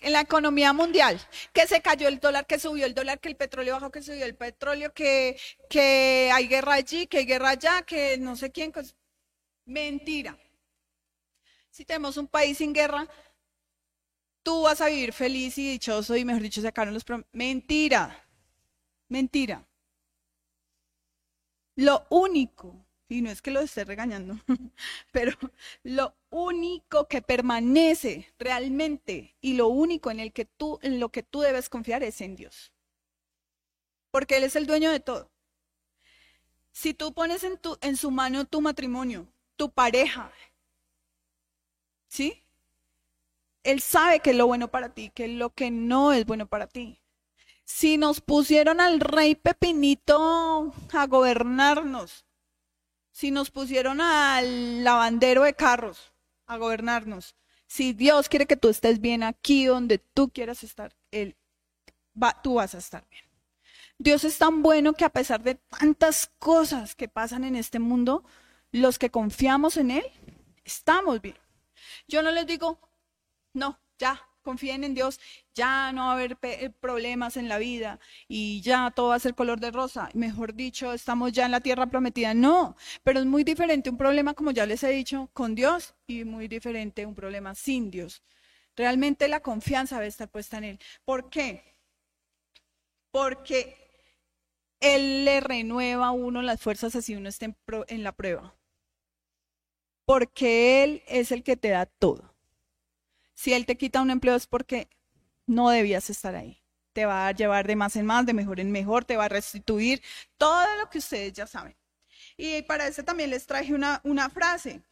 En 0.00 0.12
la 0.12 0.20
economía 0.20 0.72
mundial, 0.72 1.20
que 1.52 1.66
se 1.66 1.82
cayó 1.82 2.06
el 2.08 2.20
dólar, 2.20 2.46
que 2.46 2.58
subió 2.58 2.86
el 2.86 2.94
dólar, 2.94 3.18
que 3.18 3.28
el 3.28 3.36
petróleo 3.36 3.74
bajó, 3.74 3.90
que 3.90 4.00
subió 4.00 4.24
el 4.24 4.36
petróleo, 4.36 4.94
que, 4.94 5.36
que 5.68 6.30
hay 6.32 6.46
guerra 6.46 6.74
allí, 6.74 7.08
que 7.08 7.18
hay 7.18 7.26
guerra 7.26 7.50
allá, 7.50 7.82
que 7.82 8.16
no 8.16 8.36
sé 8.36 8.52
quién. 8.52 8.72
Mentira. 9.64 10.38
Si 11.70 11.84
tenemos 11.84 12.16
un 12.16 12.28
país 12.28 12.58
sin 12.58 12.72
guerra, 12.72 13.08
tú 14.42 14.62
vas 14.62 14.80
a 14.80 14.88
vivir 14.88 15.12
feliz 15.12 15.58
y 15.58 15.70
dichoso 15.70 16.16
y 16.16 16.24
mejor 16.24 16.42
dicho 16.42 16.62
sacaron 16.62 16.94
los. 16.94 17.04
Mentira. 17.32 18.24
Mentira. 19.08 19.66
Lo 21.76 22.06
único 22.10 22.88
y 23.08 23.22
no 23.22 23.30
es 23.30 23.40
que 23.40 23.50
lo 23.50 23.60
esté 23.60 23.84
regañando, 23.84 24.38
pero 25.12 25.32
lo 25.82 26.14
único 26.30 27.08
que 27.08 27.22
permanece 27.22 28.32
realmente 28.38 29.34
y 29.40 29.54
lo 29.54 29.68
único 29.68 30.10
en 30.10 30.20
el 30.20 30.32
que 30.32 30.44
tú 30.44 30.78
en 30.82 31.00
lo 31.00 31.08
que 31.10 31.22
tú 31.22 31.40
debes 31.40 31.68
confiar 31.70 32.02
es 32.02 32.20
en 32.20 32.36
Dios. 32.36 32.72
Porque 34.10 34.36
él 34.36 34.44
es 34.44 34.56
el 34.56 34.66
dueño 34.66 34.90
de 34.90 35.00
todo. 35.00 35.30
Si 36.72 36.94
tú 36.94 37.12
pones 37.12 37.42
en 37.44 37.58
tu 37.58 37.78
en 37.80 37.96
su 37.96 38.10
mano 38.10 38.44
tu 38.44 38.60
matrimonio, 38.60 39.26
tu 39.56 39.70
pareja, 39.70 40.32
¿sí? 42.08 42.44
Él 43.68 43.82
sabe 43.82 44.20
que 44.20 44.30
es 44.30 44.36
lo 44.36 44.46
bueno 44.46 44.68
para 44.68 44.94
ti, 44.94 45.10
que 45.10 45.26
es 45.26 45.30
lo 45.30 45.50
que 45.50 45.70
no 45.70 46.14
es 46.14 46.24
bueno 46.24 46.46
para 46.46 46.68
ti. 46.68 47.02
Si 47.66 47.98
nos 47.98 48.22
pusieron 48.22 48.80
al 48.80 48.98
rey 48.98 49.34
Pepinito 49.34 50.72
a 50.90 51.06
gobernarnos, 51.06 52.24
si 53.10 53.30
nos 53.30 53.50
pusieron 53.50 54.00
al 54.00 54.82
lavandero 54.84 55.42
de 55.42 55.52
carros 55.52 56.14
a 56.46 56.56
gobernarnos, 56.56 57.36
si 57.66 57.92
Dios 57.92 58.30
quiere 58.30 58.46
que 58.46 58.56
tú 58.56 58.70
estés 58.70 59.02
bien 59.02 59.22
aquí 59.22 59.66
donde 59.66 59.98
tú 59.98 60.30
quieras 60.30 60.64
estar, 60.64 60.96
él 61.10 61.36
va, 62.20 62.40
tú 62.40 62.54
vas 62.54 62.74
a 62.74 62.78
estar 62.78 63.06
bien. 63.10 63.24
Dios 63.98 64.24
es 64.24 64.38
tan 64.38 64.62
bueno 64.62 64.94
que 64.94 65.04
a 65.04 65.10
pesar 65.10 65.42
de 65.42 65.56
tantas 65.56 66.30
cosas 66.38 66.94
que 66.94 67.08
pasan 67.08 67.44
en 67.44 67.54
este 67.54 67.80
mundo, 67.80 68.24
los 68.72 68.98
que 68.98 69.10
confiamos 69.10 69.76
en 69.76 69.90
Él, 69.90 70.04
estamos 70.64 71.20
bien. 71.20 71.36
Yo 72.06 72.22
no 72.22 72.30
les 72.30 72.46
digo, 72.46 72.87
no, 73.58 73.80
ya, 73.98 74.28
confíen 74.48 74.82
en 74.82 74.94
Dios, 74.94 75.20
ya 75.54 75.92
no 75.92 76.06
va 76.06 76.12
a 76.12 76.14
haber 76.14 76.38
eh, 76.42 76.70
problemas 76.70 77.36
en 77.36 77.48
la 77.48 77.58
vida 77.58 78.00
y 78.28 78.62
ya 78.62 78.90
todo 78.90 79.08
va 79.08 79.16
a 79.16 79.18
ser 79.18 79.34
color 79.34 79.60
de 79.60 79.70
rosa. 79.70 80.08
Mejor 80.14 80.54
dicho, 80.54 80.94
estamos 80.94 81.32
ya 81.32 81.44
en 81.44 81.52
la 81.52 81.60
tierra 81.60 81.86
prometida. 81.86 82.32
No, 82.32 82.74
pero 83.02 83.20
es 83.20 83.26
muy 83.26 83.44
diferente 83.44 83.90
un 83.90 83.98
problema, 83.98 84.32
como 84.34 84.50
ya 84.52 84.64
les 84.64 84.82
he 84.84 84.88
dicho, 84.88 85.28
con 85.34 85.54
Dios 85.54 85.94
y 86.06 86.24
muy 86.24 86.48
diferente 86.48 87.04
un 87.04 87.14
problema 87.14 87.54
sin 87.54 87.90
Dios. 87.90 88.22
Realmente 88.76 89.28
la 89.28 89.40
confianza 89.40 89.96
debe 89.96 90.08
estar 90.08 90.30
puesta 90.30 90.56
en 90.58 90.64
Él. 90.64 90.78
¿Por 91.04 91.28
qué? 91.30 91.76
Porque 93.10 93.76
Él 94.80 95.26
le 95.26 95.40
renueva 95.40 96.06
a 96.08 96.12
uno 96.12 96.40
las 96.40 96.60
fuerzas 96.60 96.96
así 96.96 97.14
uno 97.16 97.28
esté 97.28 97.54
en 97.88 98.02
la 98.02 98.12
prueba. 98.12 98.54
Porque 100.06 100.84
Él 100.84 101.02
es 101.06 101.32
el 101.32 101.42
que 101.42 101.56
te 101.56 101.68
da 101.68 101.84
todo. 101.84 102.37
Si 103.38 103.52
él 103.52 103.66
te 103.66 103.76
quita 103.76 104.02
un 104.02 104.10
empleo 104.10 104.34
es 104.34 104.48
porque 104.48 104.88
no 105.46 105.70
debías 105.70 106.10
estar 106.10 106.34
ahí. 106.34 106.60
Te 106.92 107.06
va 107.06 107.28
a 107.28 107.30
llevar 107.30 107.68
de 107.68 107.76
más 107.76 107.94
en 107.94 108.04
más, 108.04 108.26
de 108.26 108.34
mejor 108.34 108.58
en 108.58 108.72
mejor, 108.72 109.04
te 109.04 109.16
va 109.16 109.26
a 109.26 109.28
restituir 109.28 110.02
todo 110.36 110.66
lo 110.78 110.90
que 110.90 110.98
ustedes 110.98 111.34
ya 111.34 111.46
saben. 111.46 111.76
Y 112.36 112.62
para 112.62 112.88
eso 112.88 113.04
también 113.04 113.30
les 113.30 113.46
traje 113.46 113.72
una, 113.74 114.00
una 114.02 114.28
frase. 114.28 114.82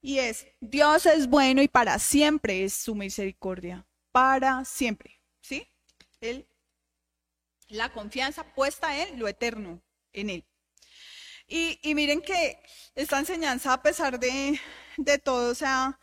Y 0.00 0.20
es, 0.20 0.46
Dios 0.60 1.04
es 1.04 1.26
bueno 1.28 1.60
y 1.60 1.68
para 1.68 1.98
siempre 1.98 2.64
es 2.64 2.72
su 2.72 2.94
misericordia. 2.94 3.86
Para 4.10 4.64
siempre. 4.64 5.20
¿Sí? 5.42 5.68
Él, 6.22 6.48
la 7.68 7.92
confianza 7.92 8.54
puesta 8.54 9.02
en 9.02 9.18
lo 9.18 9.28
eterno, 9.28 9.82
en 10.14 10.30
Él. 10.30 10.44
Y, 11.46 11.78
y 11.82 11.94
miren 11.94 12.22
que 12.22 12.58
esta 12.94 13.18
enseñanza, 13.18 13.74
a 13.74 13.82
pesar 13.82 14.18
de, 14.18 14.58
de 14.96 15.18
todo, 15.18 15.50
o 15.50 15.54
sea, 15.54 15.98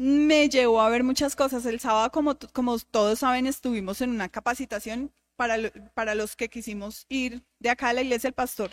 me 0.00 0.48
llevó 0.48 0.80
a 0.80 0.88
ver 0.88 1.04
muchas 1.04 1.36
cosas. 1.36 1.66
El 1.66 1.78
sábado, 1.78 2.10
como, 2.10 2.34
como 2.54 2.78
todos 2.78 3.18
saben, 3.18 3.46
estuvimos 3.46 4.00
en 4.00 4.08
una 4.08 4.30
capacitación 4.30 5.12
para, 5.36 5.58
para 5.92 6.14
los 6.14 6.36
que 6.36 6.48
quisimos 6.48 7.04
ir 7.10 7.44
de 7.58 7.68
acá 7.68 7.90
a 7.90 7.92
la 7.92 8.00
iglesia. 8.00 8.28
El 8.28 8.34
pastor 8.34 8.70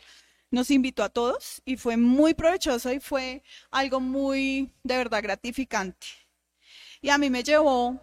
nos 0.51 0.71
invitó 0.71 1.03
a 1.03 1.09
todos 1.09 1.61
y 1.65 1.75
fue 1.75 1.97
muy 1.97 2.33
provechoso 2.33 2.93
y 2.93 3.01
fue 3.01 3.43
algo 3.71 3.99
muy, 3.99 4.71
de 4.83 4.95
verdad, 4.95 5.21
gratificante. 5.21 6.07
Y 7.01 7.09
a 7.09 7.17
mí 7.17 7.29
me 7.29 7.43
llevó 7.43 7.99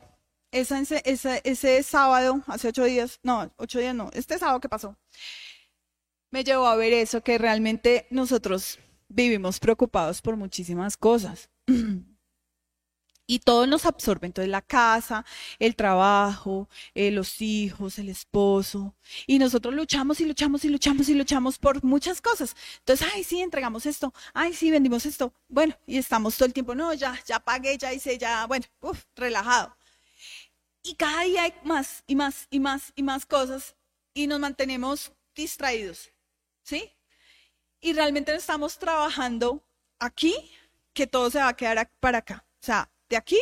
esa, 0.51 0.81
ese, 0.81 1.41
ese 1.45 1.83
sábado, 1.83 2.43
hace 2.47 2.69
ocho 2.69 2.85
días, 2.85 3.21
no, 3.23 3.51
ocho 3.57 3.79
días 3.79 3.95
no, 3.95 4.11
este 4.13 4.39
sábado 4.39 4.61
que 4.61 4.69
pasó, 4.69 4.99
me 6.31 6.45
llevó 6.45 6.67
a 6.67 6.77
ver 6.77 6.93
eso, 6.93 7.23
que 7.23 7.39
realmente 7.39 8.07
nosotros 8.11 8.79
vivimos 9.09 9.61
preocupados 9.61 10.21
por 10.21 10.37
muchísimas 10.37 10.99
cosas. 10.99 11.49
Y 13.27 13.39
todo 13.39 13.67
nos 13.67 13.87
absorbe, 13.87 14.27
entonces 14.27 14.51
la 14.51 14.61
casa, 14.61 15.25
el 15.59 15.77
trabajo, 15.77 16.69
eh, 16.95 17.11
los 17.11 17.41
hijos, 17.41 17.99
el 17.99 18.11
esposo. 18.11 18.95
Y 19.27 19.39
nosotros 19.39 19.75
luchamos 19.75 20.21
y 20.21 20.27
luchamos 20.27 20.65
y 20.65 20.69
luchamos 20.69 21.09
y 21.09 21.15
luchamos 21.15 21.59
por 21.59 21.83
muchas 21.85 22.21
cosas. 22.21 22.55
Entonces, 22.81 23.09
ay, 23.15 23.25
sí, 23.25 23.41
entregamos 23.41 23.87
esto, 23.87 24.13
ay, 24.35 24.53
sí, 24.53 24.71
vendimos 24.71 25.07
esto. 25.07 25.33
Bueno, 25.49 25.75
y 25.87 25.97
estamos 25.99 26.37
todo 26.37 26.47
el 26.47 26.53
tiempo, 26.53 26.75
no, 26.75 26.93
ya, 26.93 27.19
ya 27.27 27.41
pagué, 27.41 27.79
ya 27.79 27.93
hice, 27.95 28.19
ya, 28.19 28.47
bueno, 28.47 28.67
uff, 28.81 29.05
relajado. 29.17 29.75
Y 30.83 30.95
cada 30.97 31.23
día 31.23 31.45
hay 31.45 31.55
más 31.65 32.05
y 32.07 32.15
más 32.15 32.47
y 32.51 32.61
más 32.61 32.93
y 32.95 33.03
más 33.03 33.25
cosas 33.27 33.75
y 34.13 34.27
nos 34.27 34.39
mantenemos 34.39 35.13
distraídos, 35.35 36.13
¿sí? 36.63 36.93
Y 37.81 37.93
realmente 37.95 38.33
no 38.33 38.39
estamos 38.39 38.79
trabajando 38.79 39.63
aquí, 39.99 40.35
que 40.93 41.07
todo 41.07 41.31
se 41.31 41.39
va 41.39 41.49
a 41.49 41.57
quedar 41.57 41.91
para 42.01 42.19
acá. 42.19 42.45
O 42.63 42.65
sea, 42.65 42.91
de 43.15 43.19
aquí 43.19 43.41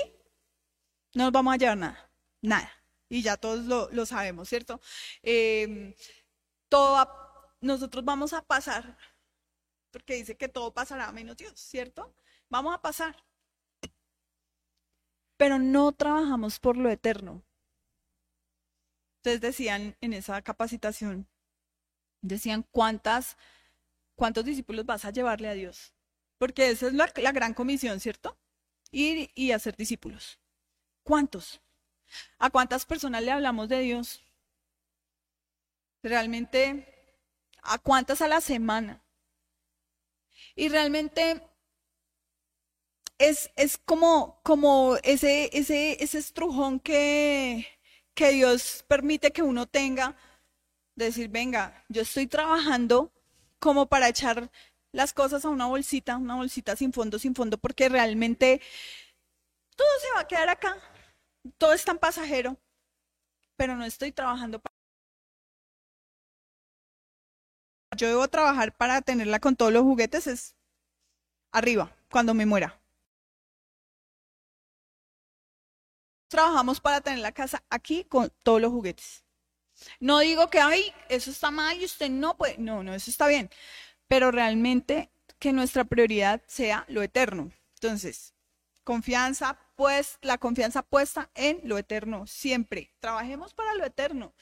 no 1.14 1.24
nos 1.24 1.32
vamos 1.32 1.54
a 1.54 1.56
llevar 1.56 1.78
nada, 1.78 2.10
nada. 2.40 2.70
Y 3.08 3.22
ya 3.22 3.36
todos 3.36 3.90
lo, 3.92 4.06
sabemos, 4.06 4.48
¿cierto? 4.48 4.80
Eh, 5.22 5.94
todo, 6.68 7.06
nosotros 7.60 8.04
vamos 8.04 8.32
a 8.32 8.42
pasar, 8.42 8.96
porque 9.90 10.14
dice 10.14 10.36
que 10.36 10.48
todo 10.48 10.72
pasará 10.72 11.12
menos 11.12 11.36
Dios, 11.36 11.58
¿cierto? 11.60 12.14
Vamos 12.48 12.74
a 12.74 12.80
pasar 12.80 13.16
pero 15.42 15.58
no 15.58 15.90
trabajamos 15.90 16.60
por 16.60 16.76
lo 16.76 16.88
eterno. 16.88 17.42
Ustedes 19.16 19.40
decían 19.40 19.96
en 20.00 20.12
esa 20.12 20.40
capacitación, 20.40 21.26
decían 22.20 22.64
cuántas, 22.70 23.36
cuántos 24.14 24.44
discípulos 24.44 24.86
vas 24.86 25.04
a 25.04 25.10
llevarle 25.10 25.48
a 25.48 25.54
Dios. 25.54 25.94
Porque 26.38 26.70
esa 26.70 26.86
es 26.86 26.92
la, 26.92 27.32
gran 27.32 27.54
comisión, 27.54 27.98
¿cierto? 27.98 28.38
Ir 28.92 29.30
y 29.34 29.50
hacer 29.50 29.76
discípulos. 29.76 30.38
¿Cuántos? 31.02 31.60
¿A 32.38 32.50
cuántas 32.50 32.86
personas 32.86 33.22
le 33.22 33.32
hablamos 33.32 33.68
de 33.68 33.80
Dios? 33.80 34.22
Realmente, 36.02 36.86
¿a 37.62 37.78
cuántas 37.78 38.22
a 38.22 38.28
la 38.28 38.40
semana? 38.40 39.02
Y 40.54 40.68
realmente 40.68 41.42
es, 43.18 43.78
como, 43.84 44.40
como 44.42 44.96
ese, 45.02 45.50
ese, 45.52 46.02
ese 46.02 46.18
estrujón 46.18 46.80
que, 46.80 47.66
que 48.14 48.32
Dios 48.32 48.84
permite 48.88 49.32
que 49.32 49.42
uno 49.42 49.66
tenga, 49.66 50.16
decir, 50.94 51.28
venga, 51.28 51.84
yo 51.88 52.02
estoy 52.02 52.26
trabajando 52.26 53.12
como 53.58 53.86
para 53.86 54.08
echar 54.08 54.50
las 54.92 55.12
cosas 55.12 55.44
a 55.44 55.48
una 55.48 55.66
bolsita, 55.66 56.16
una 56.16 56.36
bolsita 56.36 56.76
sin 56.76 56.92
fondo, 56.92 57.18
sin 57.18 57.34
fondo, 57.34 57.58
porque 57.58 57.88
realmente 57.88 58.60
todo 59.76 59.88
se 60.00 60.12
va 60.14 60.20
a 60.20 60.28
quedar 60.28 60.48
acá, 60.48 60.76
todo 61.58 61.72
es 61.72 61.84
tan 61.84 61.98
pasajero, 61.98 62.56
pero 63.56 63.76
no 63.76 63.84
estoy 63.84 64.12
trabajando 64.12 64.60
para... 64.60 64.74
Yo 67.96 68.08
debo 68.08 68.28
trabajar 68.28 68.74
para 68.76 69.02
tenerla 69.02 69.38
con 69.40 69.56
todos 69.56 69.72
los 69.72 69.82
juguetes, 69.82 70.26
es 70.26 70.56
arriba, 71.52 71.94
cuando 72.10 72.34
me 72.34 72.46
muera. 72.46 72.82
trabajamos 76.32 76.80
para 76.80 77.00
tener 77.02 77.20
la 77.20 77.32
casa 77.32 77.62
aquí 77.70 78.04
con 78.04 78.32
todos 78.42 78.60
los 78.60 78.72
juguetes. 78.72 79.22
No 80.00 80.20
digo 80.20 80.48
que, 80.48 80.60
ay, 80.60 80.92
eso 81.08 81.30
está 81.30 81.50
mal 81.50 81.80
y 81.80 81.84
usted 81.84 82.08
no 82.08 82.36
puede. 82.36 82.56
No, 82.58 82.82
no, 82.82 82.94
eso 82.94 83.10
está 83.10 83.26
bien. 83.28 83.50
Pero 84.12 84.30
realmente 84.30 85.10
que 85.38 85.54
nuestra 85.54 85.84
prioridad 85.84 86.42
sea 86.46 86.84
lo 86.88 87.00
eterno. 87.00 87.50
Entonces, 87.76 88.34
confianza, 88.84 89.58
pues, 89.74 90.18
la 90.20 90.36
confianza 90.36 90.82
puesta 90.82 91.30
en 91.34 91.62
lo 91.64 91.78
eterno, 91.78 92.26
siempre. 92.26 92.92
Trabajemos 93.00 93.54
para 93.54 93.74
lo 93.74 93.86
eterno. 93.86 94.34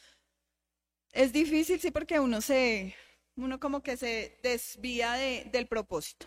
Es 1.12 1.32
difícil, 1.32 1.80
sí, 1.80 1.92
porque 1.92 2.18
uno 2.18 2.40
se, 2.40 2.96
uno 3.36 3.60
como 3.60 3.80
que 3.80 3.96
se 3.96 4.40
desvía 4.42 5.12
del 5.12 5.68
propósito. 5.68 6.26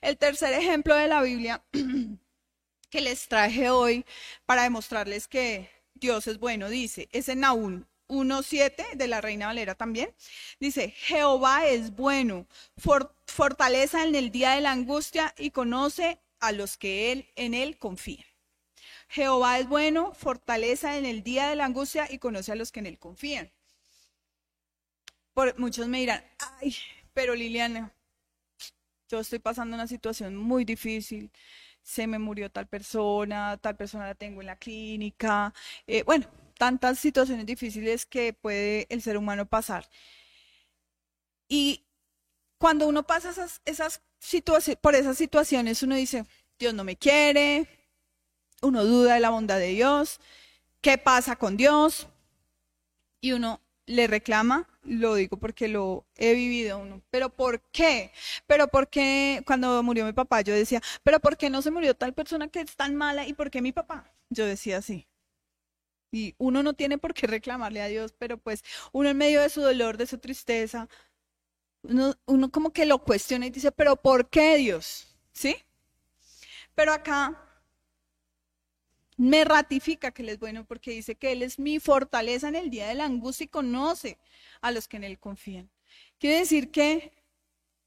El 0.00 0.18
tercer 0.18 0.52
ejemplo 0.52 0.96
de 0.96 1.06
la 1.06 1.22
Biblia 1.22 1.62
que 2.90 3.00
les 3.00 3.28
traje 3.28 3.70
hoy 3.70 4.04
para 4.46 4.64
demostrarles 4.64 5.28
que 5.28 5.70
Dios 5.94 6.26
es 6.26 6.40
bueno. 6.40 6.68
Dice, 6.68 7.08
es 7.12 7.28
en 7.28 7.38
Naúm 7.38 7.84
1.7 8.10 8.96
de 8.96 9.08
la 9.08 9.20
Reina 9.20 9.46
Valera 9.46 9.74
también. 9.74 10.14
Dice, 10.58 10.90
Jehová 10.90 11.66
es 11.66 11.94
bueno, 11.94 12.46
fortaleza 13.26 14.04
en 14.04 14.14
el 14.14 14.30
día 14.30 14.50
de 14.52 14.60
la 14.60 14.72
angustia 14.72 15.34
y 15.38 15.50
conoce 15.50 16.20
a 16.40 16.52
los 16.52 16.76
que 16.76 17.12
él, 17.12 17.28
en 17.36 17.54
él 17.54 17.78
confían. 17.78 18.26
Jehová 19.08 19.58
es 19.58 19.68
bueno, 19.68 20.12
fortaleza 20.14 20.98
en 20.98 21.06
el 21.06 21.22
día 21.22 21.48
de 21.48 21.56
la 21.56 21.64
angustia 21.64 22.06
y 22.10 22.18
conoce 22.18 22.52
a 22.52 22.56
los 22.56 22.72
que 22.72 22.80
en 22.80 22.86
él 22.86 22.98
confían. 22.98 23.50
Por, 25.32 25.58
muchos 25.58 25.88
me 25.88 26.00
dirán, 26.00 26.24
ay, 26.60 26.76
pero 27.14 27.34
Liliana, 27.34 27.92
yo 29.08 29.20
estoy 29.20 29.38
pasando 29.38 29.74
una 29.74 29.86
situación 29.86 30.36
muy 30.36 30.64
difícil 30.64 31.30
se 31.82 32.06
me 32.06 32.18
murió 32.18 32.50
tal 32.50 32.66
persona, 32.66 33.56
tal 33.58 33.76
persona 33.76 34.06
la 34.06 34.14
tengo 34.14 34.40
en 34.40 34.46
la 34.46 34.56
clínica, 34.56 35.52
eh, 35.86 36.02
bueno, 36.04 36.26
tantas 36.60 36.98
situaciones 36.98 37.46
difíciles 37.46 38.04
que 38.04 38.34
puede 38.34 38.86
el 38.90 39.00
ser 39.00 39.16
humano 39.16 39.46
pasar. 39.46 39.88
Y 41.48 41.86
cuando 42.58 42.86
uno 42.86 43.06
pasa 43.06 43.30
esas, 43.30 43.62
esas 43.64 44.02
por 44.82 44.94
esas 44.94 45.16
situaciones, 45.16 45.82
uno 45.82 45.94
dice, 45.94 46.26
Dios 46.58 46.74
no 46.74 46.84
me 46.84 46.96
quiere, 46.96 47.66
uno 48.60 48.84
duda 48.84 49.14
de 49.14 49.20
la 49.20 49.30
bondad 49.30 49.58
de 49.58 49.68
Dios, 49.68 50.20
¿qué 50.82 50.98
pasa 50.98 51.36
con 51.36 51.56
Dios? 51.56 52.08
Y 53.22 53.32
uno 53.32 53.62
le 53.86 54.06
reclama, 54.06 54.68
lo 54.82 55.14
digo 55.14 55.38
porque 55.38 55.66
lo 55.66 56.04
he 56.16 56.34
vivido 56.34 56.78
uno, 56.78 57.00
pero 57.10 57.30
¿por 57.30 57.62
qué? 57.72 58.12
Pero 58.46 58.68
¿por 58.68 58.88
qué 58.88 59.42
cuando 59.46 59.82
murió 59.82 60.04
mi 60.04 60.12
papá 60.12 60.42
yo 60.42 60.52
decía, 60.52 60.82
pero 61.02 61.20
¿por 61.20 61.38
qué 61.38 61.48
no 61.48 61.62
se 61.62 61.70
murió 61.70 61.94
tal 61.96 62.12
persona 62.12 62.48
que 62.48 62.60
es 62.60 62.76
tan 62.76 62.96
mala 62.96 63.26
y 63.26 63.32
por 63.32 63.50
qué 63.50 63.62
mi 63.62 63.72
papá? 63.72 64.12
Yo 64.28 64.44
decía 64.44 64.76
así. 64.76 65.09
Y 66.12 66.34
uno 66.38 66.62
no 66.62 66.74
tiene 66.74 66.98
por 66.98 67.14
qué 67.14 67.26
reclamarle 67.26 67.82
a 67.82 67.86
Dios, 67.86 68.14
pero 68.18 68.38
pues 68.38 68.62
uno 68.92 69.08
en 69.08 69.16
medio 69.16 69.40
de 69.40 69.48
su 69.48 69.60
dolor, 69.60 69.96
de 69.96 70.06
su 70.06 70.18
tristeza, 70.18 70.88
uno, 71.82 72.14
uno 72.26 72.50
como 72.50 72.72
que 72.72 72.86
lo 72.86 72.98
cuestiona 72.98 73.46
y 73.46 73.50
dice, 73.50 73.72
pero 73.72 73.96
¿por 73.96 74.28
qué 74.28 74.56
Dios? 74.56 75.16
¿Sí? 75.32 75.56
Pero 76.74 76.92
acá 76.92 77.50
me 79.20 79.44
ratifica 79.44 80.12
que 80.12 80.22
Él 80.22 80.30
es 80.30 80.38
bueno 80.38 80.64
porque 80.64 80.92
dice 80.92 81.14
que 81.14 81.32
Él 81.32 81.42
es 81.42 81.58
mi 81.58 81.78
fortaleza 81.78 82.48
en 82.48 82.56
el 82.56 82.70
día 82.70 82.88
de 82.88 82.94
la 82.94 83.04
angustia 83.04 83.44
y 83.44 83.48
conoce 83.48 84.18
a 84.62 84.70
los 84.70 84.88
que 84.88 84.96
en 84.96 85.04
Él 85.04 85.18
confían. 85.18 85.70
Quiere 86.18 86.38
decir 86.38 86.70
que, 86.70 87.12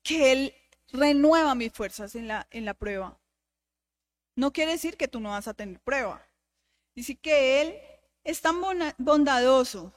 que 0.03 0.31
Él 0.31 0.53
renueva 0.91 1.55
mis 1.55 1.73
fuerzas 1.73 2.15
en 2.15 2.27
la, 2.27 2.47
en 2.51 2.65
la 2.65 2.75
prueba. 2.75 3.17
No 4.35 4.53
quiere 4.53 4.73
decir 4.73 4.95
que 4.95 5.07
tú 5.07 5.19
no 5.19 5.29
vas 5.29 5.47
a 5.47 5.55
tener 5.55 5.79
prueba. 5.79 6.23
Dice 6.95 7.15
que 7.15 7.61
Él 7.61 7.75
es 8.23 8.41
tan 8.41 8.61
bondadoso 8.97 9.93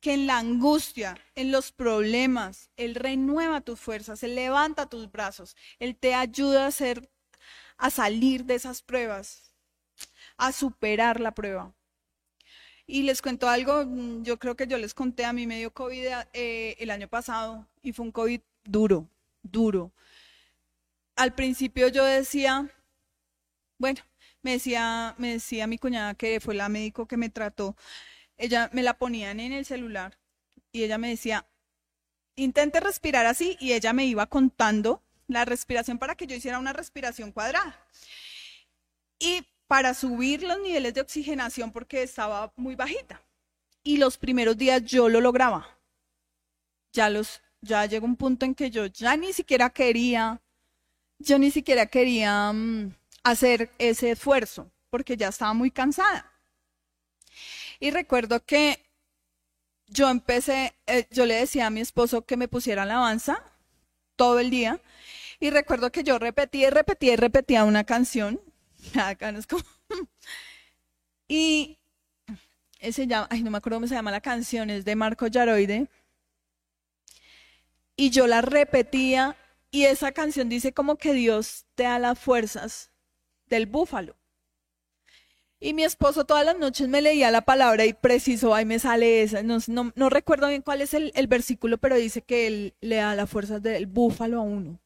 que 0.00 0.14
en 0.14 0.26
la 0.26 0.38
angustia, 0.38 1.16
en 1.34 1.50
los 1.50 1.72
problemas, 1.72 2.70
Él 2.76 2.94
renueva 2.94 3.60
tus 3.60 3.80
fuerzas, 3.80 4.22
Él 4.22 4.34
levanta 4.34 4.88
tus 4.88 5.10
brazos, 5.10 5.56
Él 5.78 5.96
te 5.96 6.14
ayuda 6.14 6.68
a, 7.78 7.90
salir 7.90 8.44
de 8.44 8.54
esas 8.54 8.82
pruebas 8.82 9.52
a 10.36 10.52
superar 10.52 11.20
la 11.20 11.32
prueba. 11.32 11.74
Y 12.86 13.02
les 13.02 13.20
cuento 13.20 13.48
algo, 13.48 13.84
mm, 13.84 14.22
yo 14.22 14.38
creo 14.38 14.56
que 14.56 14.66
yo 14.66 14.78
les 14.78 14.94
conté, 14.94 15.24
a 15.24 15.32
mí 15.32 15.46
me 15.46 15.58
dio 15.58 15.72
COVID 15.72 16.06
eh, 16.32 16.76
el 16.78 16.90
año 16.90 17.08
pasado 17.08 17.66
y 17.82 17.92
fue 17.92 18.06
un 18.06 18.12
COVID 18.12 18.40
duro, 18.64 19.08
duro. 19.42 19.92
Al 21.16 21.34
principio 21.34 21.88
yo 21.88 22.04
decía, 22.04 22.70
bueno, 23.78 24.00
me 24.48 24.54
decía, 24.54 25.14
me 25.18 25.32
decía 25.34 25.66
mi 25.66 25.76
cuñada 25.76 26.14
que 26.14 26.40
fue 26.40 26.54
la 26.54 26.70
médico 26.70 27.06
que 27.06 27.18
me 27.18 27.28
trató, 27.28 27.76
ella 28.38 28.70
me 28.72 28.82
la 28.82 28.96
ponían 28.96 29.40
en 29.40 29.52
el 29.52 29.66
celular 29.66 30.18
y 30.72 30.84
ella 30.84 30.96
me 30.96 31.10
decía, 31.10 31.46
intente 32.34 32.80
respirar 32.80 33.26
así 33.26 33.58
y 33.60 33.74
ella 33.74 33.92
me 33.92 34.06
iba 34.06 34.24
contando 34.24 35.02
la 35.26 35.44
respiración 35.44 35.98
para 35.98 36.14
que 36.14 36.26
yo 36.26 36.34
hiciera 36.34 36.58
una 36.58 36.72
respiración 36.72 37.30
cuadrada. 37.30 37.78
Y 39.18 39.46
para 39.66 39.92
subir 39.92 40.42
los 40.44 40.58
niveles 40.60 40.94
de 40.94 41.02
oxigenación 41.02 41.70
porque 41.70 42.02
estaba 42.02 42.50
muy 42.56 42.74
bajita. 42.74 43.20
Y 43.82 43.98
los 43.98 44.16
primeros 44.16 44.56
días 44.56 44.82
yo 44.82 45.10
lo 45.10 45.20
lograba. 45.20 45.78
Ya 46.94 47.10
los 47.10 47.42
ya 47.60 47.84
llegó 47.84 48.06
un 48.06 48.16
punto 48.16 48.46
en 48.46 48.54
que 48.54 48.70
yo 48.70 48.86
ya 48.86 49.14
ni 49.18 49.34
siquiera 49.34 49.68
quería 49.68 50.40
yo 51.18 51.38
ni 51.38 51.50
siquiera 51.50 51.84
quería 51.84 52.50
mm, 52.50 52.94
hacer 53.30 53.70
ese 53.78 54.12
esfuerzo 54.12 54.70
porque 54.90 55.16
ya 55.16 55.28
estaba 55.28 55.54
muy 55.54 55.70
cansada. 55.70 56.32
Y 57.80 57.90
recuerdo 57.90 58.44
que 58.44 58.84
yo 59.86 60.08
empecé, 60.10 60.74
eh, 60.86 61.06
yo 61.10 61.26
le 61.26 61.34
decía 61.34 61.66
a 61.66 61.70
mi 61.70 61.80
esposo 61.80 62.26
que 62.26 62.36
me 62.36 62.48
pusiera 62.48 62.82
alabanza 62.82 63.42
todo 64.16 64.38
el 64.38 64.50
día. 64.50 64.80
Y 65.40 65.50
recuerdo 65.50 65.92
que 65.92 66.02
yo 66.02 66.18
repetía 66.18 66.68
y 66.68 66.70
repetía 66.70 67.12
y 67.12 67.16
repetía 67.16 67.64
una 67.64 67.84
canción 67.84 68.40
Acá 68.94 69.32
no 69.32 69.38
es 69.38 69.46
como... 69.46 69.62
y 71.28 71.78
ese 72.80 73.08
ay, 73.30 73.42
no 73.42 73.50
me 73.50 73.58
acuerdo 73.58 73.76
cómo 73.76 73.88
se 73.88 73.94
llama 73.94 74.10
la 74.10 74.20
canción, 74.20 74.70
es 74.70 74.84
de 74.84 74.96
Marco 74.96 75.26
Yaroide. 75.26 75.88
Y 77.96 78.10
yo 78.10 78.26
la 78.26 78.40
repetía 78.40 79.36
y 79.70 79.84
esa 79.84 80.12
canción 80.12 80.48
dice 80.48 80.72
como 80.72 80.96
que 80.96 81.12
Dios 81.12 81.66
te 81.74 81.82
da 81.82 81.98
las 81.98 82.18
fuerzas 82.18 82.87
del 83.48 83.66
búfalo. 83.66 84.16
Y 85.60 85.74
mi 85.74 85.82
esposo 85.82 86.24
todas 86.24 86.44
las 86.44 86.56
noches 86.56 86.86
me 86.88 87.02
leía 87.02 87.32
la 87.32 87.40
palabra 87.42 87.84
y 87.84 87.92
preciso, 87.92 88.54
ahí 88.54 88.64
me 88.64 88.78
sale 88.78 89.22
esa. 89.22 89.42
No, 89.42 89.58
no, 89.94 90.10
recuerdo 90.10 90.48
bien 90.48 90.62
cuál 90.62 90.80
es 90.82 90.94
el, 90.94 91.10
el, 91.16 91.26
versículo, 91.26 91.78
pero 91.78 91.96
dice 91.96 92.22
que 92.22 92.46
él 92.46 92.74
le 92.80 92.96
da 92.96 93.16
la 93.16 93.26
fuerza 93.26 93.58
del 93.58 93.86
búfalo 93.86 94.38
a 94.38 94.42
uno. 94.42 94.78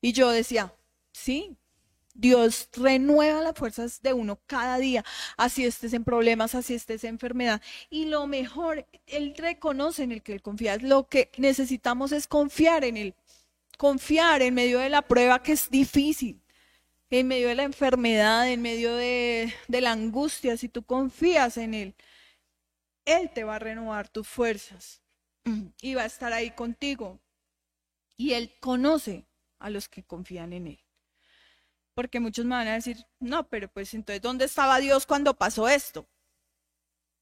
Y 0.00 0.12
yo 0.12 0.30
decía, 0.30 0.72
sí, 1.12 1.58
Dios 2.18 2.68
renueva 2.72 3.42
las 3.42 3.54
fuerzas 3.54 4.00
de 4.02 4.12
uno 4.12 4.40
cada 4.46 4.78
día, 4.78 5.04
así 5.36 5.64
estés 5.64 5.92
en 5.92 6.04
problemas, 6.04 6.54
así 6.54 6.74
estés 6.74 7.04
en 7.04 7.10
enfermedad. 7.10 7.60
Y 7.90 8.06
lo 8.06 8.26
mejor, 8.26 8.86
Él 9.06 9.34
reconoce 9.36 10.02
en 10.02 10.12
el 10.12 10.22
que 10.22 10.32
Él 10.32 10.42
confía. 10.42 10.76
Lo 10.78 11.08
que 11.08 11.30
necesitamos 11.36 12.12
es 12.12 12.26
confiar 12.26 12.84
en 12.84 12.96
Él, 12.96 13.14
confiar 13.76 14.42
en 14.42 14.54
medio 14.54 14.78
de 14.78 14.88
la 14.88 15.02
prueba 15.02 15.42
que 15.42 15.52
es 15.52 15.70
difícil, 15.70 16.40
en 17.10 17.28
medio 17.28 17.48
de 17.48 17.54
la 17.54 17.62
enfermedad, 17.64 18.48
en 18.48 18.62
medio 18.62 18.94
de, 18.96 19.52
de 19.68 19.80
la 19.80 19.92
angustia. 19.92 20.56
Si 20.56 20.68
tú 20.68 20.84
confías 20.84 21.56
en 21.56 21.74
Él, 21.74 21.94
Él 23.04 23.30
te 23.32 23.44
va 23.44 23.56
a 23.56 23.60
renovar 23.60 24.08
tus 24.08 24.26
fuerzas 24.26 25.02
y 25.80 25.94
va 25.94 26.02
a 26.02 26.06
estar 26.06 26.32
ahí 26.32 26.50
contigo. 26.50 27.20
Y 28.16 28.32
Él 28.32 28.52
conoce 28.60 29.26
a 29.58 29.70
los 29.70 29.88
que 29.88 30.02
confían 30.02 30.52
en 30.52 30.66
Él 30.68 30.86
porque 31.96 32.20
muchos 32.20 32.44
me 32.44 32.54
van 32.54 32.68
a 32.68 32.74
decir, 32.74 33.06
no, 33.20 33.48
pero 33.48 33.68
pues 33.68 33.94
entonces, 33.94 34.20
¿dónde 34.20 34.44
estaba 34.44 34.78
Dios 34.80 35.06
cuando 35.06 35.32
pasó 35.32 35.66
esto? 35.66 36.06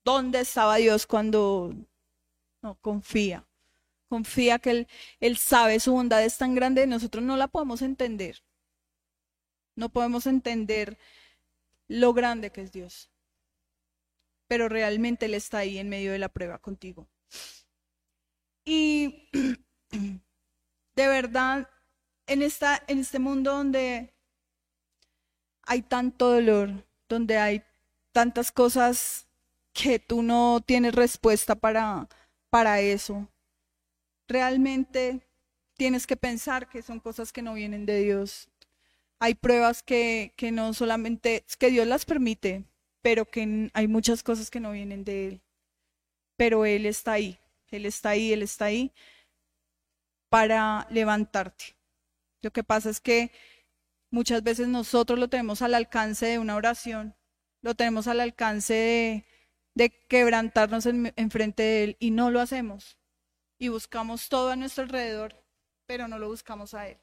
¿Dónde 0.04 0.40
estaba 0.40 0.76
Dios 0.76 1.06
cuando 1.06 1.72
no 2.60 2.74
confía? 2.80 3.46
Confía 4.08 4.58
que 4.58 4.70
él, 4.70 4.88
él 5.20 5.36
sabe, 5.36 5.78
su 5.78 5.92
bondad 5.92 6.24
es 6.24 6.38
tan 6.38 6.56
grande, 6.56 6.88
nosotros 6.88 7.22
no 7.22 7.36
la 7.36 7.46
podemos 7.46 7.82
entender. 7.82 8.42
No 9.76 9.88
podemos 9.88 10.26
entender 10.26 10.98
lo 11.88 12.12
grande 12.12 12.50
que 12.50 12.62
es 12.62 12.72
Dios. 12.72 13.10
Pero 14.46 14.68
realmente 14.68 15.26
Él 15.26 15.34
está 15.34 15.58
ahí 15.58 15.78
en 15.78 15.88
medio 15.88 16.12
de 16.12 16.18
la 16.18 16.28
prueba 16.28 16.58
contigo. 16.58 17.08
Y 18.64 19.28
de 19.90 21.08
verdad, 21.08 21.68
en, 22.26 22.42
esta, 22.42 22.82
en 22.86 22.98
este 22.98 23.18
mundo 23.18 23.52
donde 23.52 24.14
hay 25.62 25.82
tanto 25.82 26.30
dolor, 26.30 26.86
donde 27.08 27.38
hay 27.38 27.62
tantas 28.12 28.52
cosas 28.52 29.26
que 29.72 29.98
tú 29.98 30.22
no 30.22 30.60
tienes 30.64 30.94
respuesta 30.94 31.54
para, 31.54 32.08
para 32.48 32.80
eso. 32.80 33.28
Realmente 34.28 35.26
tienes 35.76 36.06
que 36.06 36.16
pensar 36.16 36.68
que 36.68 36.82
son 36.82 37.00
cosas 37.00 37.32
que 37.32 37.42
no 37.42 37.54
vienen 37.54 37.84
de 37.84 38.00
Dios. 38.00 38.48
Hay 39.24 39.34
pruebas 39.34 39.82
que, 39.82 40.32
no 40.52 40.74
solamente, 40.74 41.44
que 41.58 41.70
Dios 41.70 41.86
las 41.86 42.04
permite, 42.04 42.64
pero 43.02 43.24
que 43.24 43.70
hay 43.72 43.88
muchas 43.88 44.22
cosas 44.22 44.50
que 44.50 44.60
no 44.60 44.72
vienen 44.72 45.04
de 45.04 45.28
Él. 45.28 45.42
Pero 46.36 46.66
Él 46.66 46.84
está 46.84 47.12
ahí, 47.12 47.38
Él 47.70 47.86
está 47.86 48.10
ahí, 48.10 48.32
Él 48.32 48.42
está 48.42 48.66
ahí 48.66 48.92
para 50.28 50.86
levantarte. 50.90 51.76
Lo 52.42 52.50
que 52.52 52.64
pasa 52.64 52.90
es 52.90 53.00
que 53.00 53.30
Muchas 54.14 54.44
veces 54.44 54.68
nosotros 54.68 55.18
lo 55.18 55.26
tenemos 55.26 55.60
al 55.60 55.74
alcance 55.74 56.26
de 56.26 56.38
una 56.38 56.54
oración, 56.54 57.16
lo 57.62 57.74
tenemos 57.74 58.06
al 58.06 58.20
alcance 58.20 59.26
de, 59.74 59.90
quebrantarnos 60.08 60.86
en, 60.86 61.30
frente 61.32 61.64
de 61.64 61.82
Él 61.82 61.96
y 61.98 62.12
no 62.12 62.30
lo 62.30 62.38
hacemos. 62.38 62.96
Y 63.58 63.70
buscamos 63.70 64.28
todo 64.28 64.50
a 64.50 64.56
nuestro 64.56 64.84
alrededor, 64.84 65.44
pero 65.86 66.06
no 66.06 66.20
lo 66.20 66.28
buscamos 66.28 66.74
a 66.74 66.88
Él. 66.90 66.98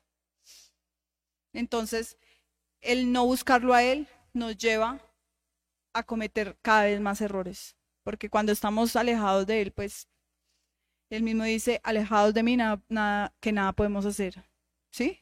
Entonces, 1.53 2.17
el 2.81 3.11
no 3.11 3.25
buscarlo 3.25 3.73
a 3.73 3.83
Él 3.83 4.07
nos 4.33 4.57
lleva 4.57 4.99
a 5.93 6.03
cometer 6.03 6.57
cada 6.61 6.83
vez 6.85 7.01
más 7.01 7.21
errores, 7.21 7.75
porque 8.03 8.29
cuando 8.29 8.51
estamos 8.51 8.95
alejados 8.95 9.45
de 9.47 9.61
Él, 9.61 9.71
pues 9.71 10.07
Él 11.09 11.23
mismo 11.23 11.43
dice, 11.43 11.81
alejados 11.83 12.33
de 12.33 12.43
mí, 12.43 12.57
nada, 12.57 13.33
que 13.39 13.51
nada 13.51 13.73
podemos 13.73 14.05
hacer. 14.05 14.43
¿Sí? 14.91 15.21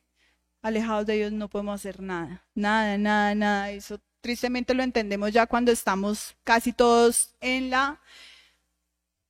alejados 0.62 1.06
de 1.06 1.16
Dios 1.16 1.32
no 1.32 1.50
podemos 1.50 1.76
hacer 1.76 2.02
nada, 2.02 2.46
nada, 2.54 2.98
nada, 2.98 3.36
nada. 3.36 3.72
Eso 3.72 4.00
tristemente 4.22 4.74
lo 4.74 4.84
entendemos 4.84 5.32
ya 5.32 5.46
cuando 5.48 5.72
estamos 5.72 6.36
casi 6.44 6.74
todos 6.74 7.36
en 7.40 7.70
la 7.70 8.02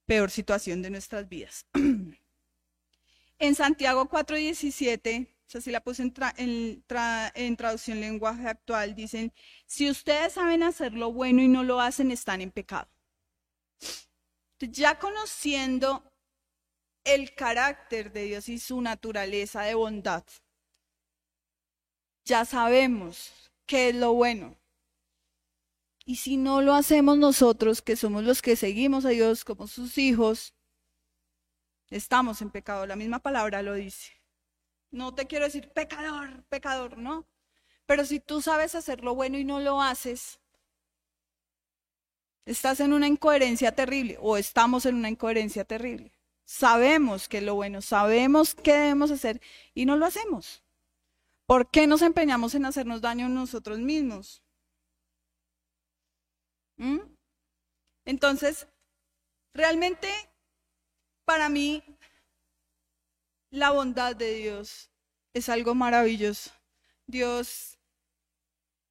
peor 0.06 0.32
situación 0.32 0.82
de 0.82 0.90
nuestras 0.90 1.30
vidas. 1.30 1.66
en 3.40 3.56
Santiago 3.56 4.10
4:17, 4.10 5.28
o 5.50 5.52
sea, 5.52 5.62
si 5.62 5.72
la 5.72 5.82
puse 5.82 6.04
en, 6.04 6.14
en 7.34 7.58
traducción 7.58 8.00
lenguaje 8.00 8.48
actual, 8.48 8.94
dicen, 8.94 9.34
si 9.66 9.90
ustedes 9.90 10.34
saben 10.34 10.62
hacer 10.62 10.94
lo 10.94 11.12
bueno 11.12 11.42
y 11.42 11.48
no 11.48 11.64
lo 11.64 11.82
hacen, 11.82 12.12
están 12.12 12.42
en 12.42 12.52
pecado. 12.52 12.88
Ya 14.60 15.00
conociendo 15.00 16.04
el 17.04 17.34
carácter 17.34 18.12
de 18.12 18.26
Dios 18.26 18.48
y 18.48 18.60
su 18.60 18.80
naturaleza 18.80 19.64
de 19.64 19.74
bondad, 19.74 20.24
ya 22.26 22.46
sabemos 22.46 23.52
qué 23.66 23.90
es 23.90 23.96
lo 23.96 24.14
bueno. 24.14 24.56
Y 26.06 26.18
si 26.18 26.38
no 26.38 26.62
lo 26.62 26.76
hacemos 26.76 27.18
nosotros, 27.18 27.82
que 27.82 27.96
somos 27.96 28.24
los 28.24 28.44
que 28.44 28.56
seguimos 28.56 29.04
a 29.04 29.10
Dios 29.10 29.44
como 29.44 29.66
sus 29.66 29.98
hijos, 29.98 30.54
estamos 31.90 32.44
en 32.44 32.52
pecado. 32.52 32.86
La 32.86 32.96
misma 32.96 33.18
palabra 33.18 33.64
lo 33.64 33.74
dice. 33.74 34.19
No 34.92 35.14
te 35.14 35.28
quiero 35.28 35.46
decir 35.46 35.70
pecador, 35.70 36.44
pecador, 36.50 36.98
no. 36.98 37.26
Pero 37.86 38.06
si 38.06 38.20
tú 38.20 38.42
sabes 38.42 38.76
hacer 38.76 39.04
lo 39.04 39.16
bueno 39.16 39.38
y 39.38 39.44
no 39.44 39.60
lo 39.60 39.82
haces, 39.82 40.40
estás 42.46 42.80
en 42.80 42.94
una 42.94 43.08
incoherencia 43.08 43.74
terrible 43.74 44.18
o 44.20 44.38
estamos 44.38 44.86
en 44.86 44.96
una 44.96 45.10
incoherencia 45.10 45.66
terrible. 45.66 46.12
Sabemos 46.46 47.30
que 47.30 47.38
es 47.38 47.44
lo 47.44 47.56
bueno, 47.56 47.82
sabemos 47.82 48.56
qué 48.56 48.74
debemos 48.74 49.12
hacer 49.12 49.40
y 49.74 49.86
no 49.86 49.98
lo 49.98 50.06
hacemos. 50.06 50.64
¿Por 51.46 51.70
qué 51.70 51.88
nos 51.88 52.02
empeñamos 52.02 52.56
en 52.56 52.66
hacernos 52.66 53.02
daño 53.02 53.30
nosotros 53.30 53.80
mismos? 53.80 54.44
¿Mm? 56.78 57.00
Entonces, 58.06 58.68
realmente, 59.54 60.10
para 61.26 61.50
mí, 61.50 61.84
la 63.52 63.72
bondad 63.72 64.16
de 64.16 64.34
Dios 64.36 64.90
es 65.34 65.50
algo 65.50 65.76
maravilloso. 65.76 66.52
Dios 67.08 67.78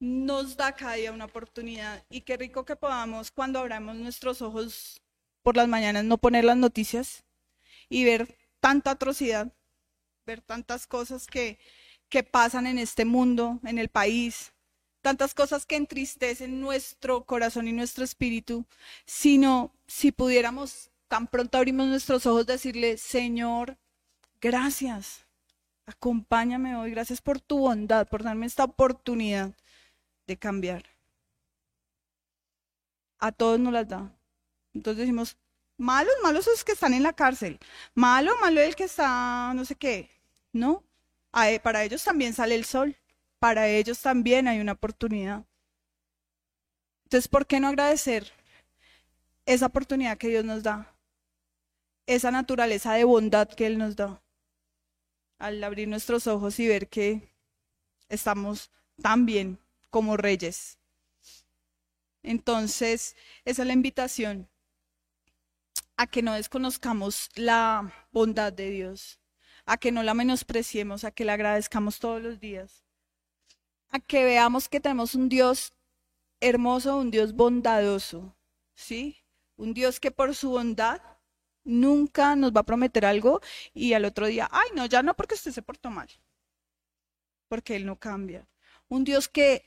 nos 0.00 0.56
da 0.56 0.72
cada 0.72 0.94
día 0.94 1.12
una 1.12 1.26
oportunidad 1.26 2.04
y 2.08 2.20
qué 2.22 2.36
rico 2.36 2.64
que 2.64 2.76
podamos 2.76 3.30
cuando 3.30 3.58
abramos 3.58 3.96
nuestros 3.96 4.42
ojos 4.42 5.00
por 5.42 5.56
las 5.56 5.68
mañanas 5.68 6.04
no 6.04 6.18
poner 6.18 6.44
las 6.44 6.56
noticias 6.56 7.24
y 7.88 8.04
ver 8.04 8.36
tanta 8.60 8.92
atrocidad, 8.92 9.52
ver 10.26 10.40
tantas 10.40 10.86
cosas 10.86 11.26
que 11.26 11.58
que 12.08 12.22
pasan 12.22 12.66
en 12.66 12.78
este 12.78 13.04
mundo, 13.04 13.60
en 13.64 13.78
el 13.78 13.88
país, 13.88 14.52
tantas 15.02 15.34
cosas 15.34 15.66
que 15.66 15.76
entristecen 15.76 16.60
nuestro 16.60 17.24
corazón 17.24 17.68
y 17.68 17.72
nuestro 17.72 18.04
espíritu, 18.04 18.64
sino 19.06 19.72
si 19.86 20.12
pudiéramos 20.12 20.90
tan 21.08 21.26
pronto 21.26 21.58
abrimos 21.58 21.86
nuestros 21.86 22.26
ojos 22.26 22.46
decirle, 22.46 22.98
Señor, 22.98 23.78
gracias, 24.40 25.26
acompáñame 25.86 26.76
hoy, 26.76 26.90
gracias 26.90 27.20
por 27.20 27.40
tu 27.40 27.58
bondad, 27.58 28.08
por 28.08 28.22
darme 28.22 28.46
esta 28.46 28.64
oportunidad 28.64 29.52
de 30.26 30.36
cambiar. 30.36 30.84
A 33.18 33.32
todos 33.32 33.58
nos 33.58 33.72
las 33.72 33.88
da. 33.88 34.12
Entonces 34.74 35.00
decimos, 35.00 35.36
malos, 35.76 36.12
malos 36.22 36.46
los 36.46 36.64
que 36.64 36.72
están 36.72 36.94
en 36.94 37.02
la 37.02 37.12
cárcel, 37.14 37.58
malo, 37.94 38.32
malo 38.40 38.60
el 38.60 38.76
que 38.76 38.84
está, 38.84 39.52
no 39.54 39.64
sé 39.64 39.74
qué, 39.74 40.10
¿no? 40.52 40.84
E, 41.34 41.60
para 41.60 41.84
ellos 41.84 42.04
también 42.04 42.34
sale 42.34 42.54
el 42.54 42.64
sol, 42.64 42.96
para 43.38 43.68
ellos 43.68 44.00
también 44.00 44.48
hay 44.48 44.60
una 44.60 44.72
oportunidad. 44.72 45.44
Entonces, 47.04 47.28
¿por 47.28 47.46
qué 47.46 47.60
no 47.60 47.68
agradecer 47.68 48.32
esa 49.46 49.66
oportunidad 49.66 50.18
que 50.18 50.28
Dios 50.28 50.44
nos 50.44 50.62
da? 50.62 50.94
Esa 52.06 52.30
naturaleza 52.30 52.94
de 52.94 53.04
bondad 53.04 53.48
que 53.48 53.66
Él 53.66 53.78
nos 53.78 53.96
da. 53.96 54.20
Al 55.38 55.62
abrir 55.62 55.88
nuestros 55.88 56.26
ojos 56.26 56.58
y 56.58 56.66
ver 56.66 56.88
que 56.88 57.32
estamos 58.08 58.70
tan 59.00 59.26
bien 59.26 59.58
como 59.90 60.16
reyes. 60.16 60.78
Entonces, 62.22 63.16
esa 63.44 63.62
es 63.62 63.66
la 63.66 63.72
invitación 63.72 64.48
a 65.96 66.06
que 66.06 66.22
no 66.22 66.34
desconozcamos 66.34 67.28
la 67.34 67.92
bondad 68.12 68.52
de 68.52 68.70
Dios, 68.70 69.20
a 69.66 69.76
que 69.76 69.92
no 69.92 70.02
la 70.02 70.14
menospreciemos, 70.14 71.04
a 71.04 71.10
que 71.10 71.24
la 71.24 71.34
agradezcamos 71.34 71.98
todos 71.98 72.22
los 72.22 72.40
días, 72.40 72.84
a 73.90 73.98
que 73.98 74.24
veamos 74.24 74.68
que 74.68 74.80
tenemos 74.80 75.14
un 75.14 75.28
Dios 75.28 75.72
hermoso, 76.40 76.98
un 76.98 77.10
Dios 77.10 77.34
bondadoso, 77.34 78.36
¿sí? 78.74 79.24
Un 79.56 79.74
Dios 79.74 79.98
que 79.98 80.10
por 80.10 80.34
su 80.34 80.50
bondad 80.50 81.00
nunca 81.68 82.34
nos 82.34 82.52
va 82.52 82.60
a 82.60 82.66
prometer 82.66 83.04
algo 83.04 83.40
y 83.74 83.92
al 83.92 84.06
otro 84.06 84.26
día, 84.26 84.48
ay, 84.50 84.70
no, 84.74 84.86
ya 84.86 85.02
no 85.02 85.14
porque 85.14 85.34
usted 85.34 85.52
se 85.52 85.62
portó 85.62 85.90
mal, 85.90 86.08
porque 87.46 87.76
Él 87.76 87.86
no 87.86 87.96
cambia. 87.96 88.48
Un 88.88 89.04
Dios 89.04 89.28
que 89.28 89.64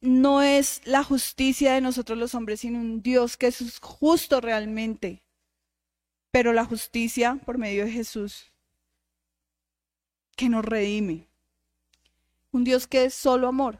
no 0.00 0.42
es 0.42 0.82
la 0.84 1.02
justicia 1.02 1.72
de 1.72 1.80
nosotros 1.80 2.18
los 2.18 2.34
hombres, 2.34 2.60
sino 2.60 2.78
un 2.78 3.02
Dios 3.02 3.38
que 3.38 3.46
es 3.46 3.78
justo 3.80 4.42
realmente. 4.42 5.22
Pero 6.30 6.52
la 6.52 6.66
justicia 6.66 7.40
por 7.46 7.56
medio 7.56 7.86
de 7.86 7.92
Jesús, 7.92 8.52
que 10.36 10.50
nos 10.50 10.64
redime. 10.64 11.26
Un 12.52 12.64
Dios 12.64 12.86
que 12.86 13.06
es 13.06 13.14
solo 13.14 13.48
amor, 13.48 13.78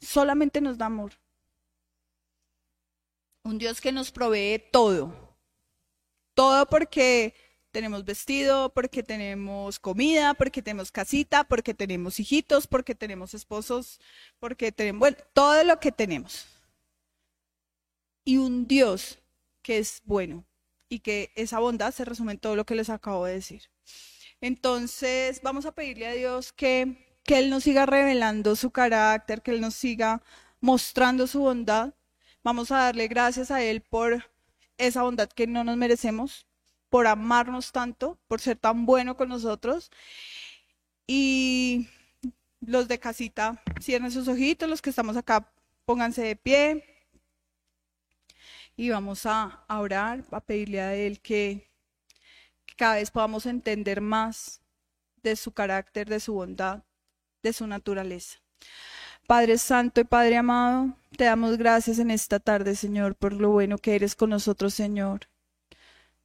solamente 0.00 0.60
nos 0.60 0.76
da 0.76 0.86
amor. 0.86 1.12
Un 3.42 3.58
Dios 3.58 3.80
que 3.80 3.90
nos 3.90 4.10
provee 4.10 4.62
todo. 4.70 5.23
Todo 6.34 6.66
porque 6.66 7.34
tenemos 7.74 8.04
vestido, 8.04 8.72
porque 8.72 9.02
tenemos 9.02 9.80
comida, 9.80 10.34
porque 10.34 10.62
tenemos 10.62 10.92
casita, 10.92 11.44
porque 11.44 11.74
tenemos 11.74 12.20
hijitos, 12.20 12.66
porque 12.68 12.94
tenemos 12.94 13.34
esposos, 13.34 14.00
porque 14.38 14.70
tenemos, 14.70 15.00
bueno, 15.00 15.16
todo 15.32 15.62
lo 15.64 15.80
que 15.80 15.90
tenemos. 15.90 16.46
Y 18.24 18.36
un 18.38 18.66
Dios 18.66 19.18
que 19.62 19.78
es 19.78 20.02
bueno 20.04 20.44
y 20.88 21.00
que 21.00 21.32
esa 21.34 21.58
bondad 21.58 21.92
se 21.92 22.04
resume 22.04 22.32
en 22.32 22.38
todo 22.38 22.54
lo 22.54 22.64
que 22.64 22.76
les 22.76 22.90
acabo 22.90 23.26
de 23.26 23.34
decir. 23.34 23.62
Entonces, 24.40 25.40
vamos 25.42 25.66
a 25.66 25.72
pedirle 25.72 26.06
a 26.06 26.12
Dios 26.12 26.52
que, 26.52 26.96
que 27.24 27.38
Él 27.38 27.50
nos 27.50 27.64
siga 27.64 27.86
revelando 27.86 28.56
su 28.56 28.70
carácter, 28.70 29.42
que 29.42 29.50
Él 29.50 29.60
nos 29.60 29.74
siga 29.74 30.22
mostrando 30.60 31.26
su 31.26 31.40
bondad. 31.40 31.94
Vamos 32.44 32.70
a 32.70 32.78
darle 32.78 33.08
gracias 33.08 33.50
a 33.50 33.62
Él 33.64 33.80
por 33.80 34.30
esa 34.78 35.02
bondad 35.02 35.28
que 35.28 35.46
no 35.46 35.64
nos 35.64 35.76
merecemos, 35.76 36.46
por 36.88 37.06
amarnos 37.06 37.72
tanto, 37.72 38.18
por 38.28 38.40
ser 38.40 38.56
tan 38.56 38.86
bueno 38.86 39.16
con 39.16 39.28
nosotros. 39.28 39.90
Y 41.06 41.88
los 42.60 42.88
de 42.88 42.98
casita, 42.98 43.62
cierren 43.80 44.10
sus 44.10 44.28
ojitos, 44.28 44.68
los 44.68 44.80
que 44.80 44.90
estamos 44.90 45.16
acá, 45.16 45.50
pónganse 45.84 46.22
de 46.22 46.36
pie. 46.36 46.84
Y 48.76 48.90
vamos 48.90 49.26
a 49.26 49.64
orar, 49.68 50.24
a 50.30 50.40
pedirle 50.40 50.80
a 50.80 50.94
Él 50.94 51.20
que, 51.20 51.68
que 52.66 52.74
cada 52.76 52.96
vez 52.96 53.10
podamos 53.10 53.46
entender 53.46 54.00
más 54.00 54.60
de 55.22 55.36
su 55.36 55.52
carácter, 55.52 56.08
de 56.08 56.20
su 56.20 56.34
bondad, 56.34 56.82
de 57.42 57.52
su 57.52 57.66
naturaleza. 57.66 58.38
Padre 59.26 59.58
Santo 59.58 60.00
y 60.00 60.04
Padre 60.04 60.36
amado, 60.36 60.96
te 61.14 61.24
damos 61.24 61.56
gracias 61.56 61.98
en 61.98 62.10
esta 62.10 62.40
tarde, 62.40 62.76
Señor, 62.76 63.16
por 63.16 63.32
lo 63.32 63.50
bueno 63.50 63.78
que 63.78 63.94
eres 63.94 64.14
con 64.14 64.30
nosotros, 64.30 64.74
Señor. 64.74 65.28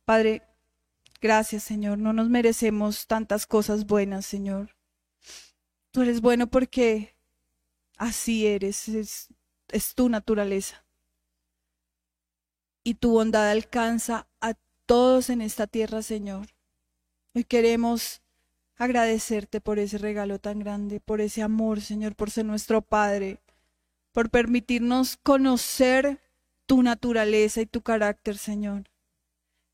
Padre, 0.06 0.44
Gracias, 1.22 1.64
Señor. 1.64 1.98
No 1.98 2.14
nos 2.14 2.30
merecemos 2.30 3.08
tantas 3.08 3.46
cosas 3.46 3.86
buenas, 3.86 4.26
Señor. 4.26 4.76
Tú 5.92 6.02
eres 6.02 6.22
bueno 6.22 6.48
porque 6.48 7.16
así 7.98 8.48
eres, 8.48 8.88
es, 8.88 9.30
tu 9.96 10.08
naturaleza. 10.08 10.86
Y 12.84 12.96
tu 12.96 13.12
bondad 13.12 13.50
alcanza 13.50 14.28
a 14.40 14.54
todos 14.86 15.30
en 15.30 15.42
esta 15.42 15.68
tierra, 15.68 16.02
Señor. 16.02 16.48
Hoy 17.36 17.44
queremos 17.44 18.22
agradecerte 18.78 19.60
por 19.60 19.78
ese 19.78 19.98
regalo 19.98 20.40
tan 20.40 20.60
grande, 20.60 21.02
por 21.02 21.20
ese 21.20 21.42
amor, 21.42 21.82
Señor, 21.82 22.16
por 22.16 22.32
ser 22.32 22.46
nuestro 22.46 22.82
Padre, 22.82 23.42
por 24.12 24.30
permitirnos 24.30 25.18
conocer 25.18 26.22
tu 26.66 26.84
naturaleza 26.84 27.62
y 27.62 27.66
tu 27.66 27.82
carácter, 27.82 28.38
Señor. 28.38 28.90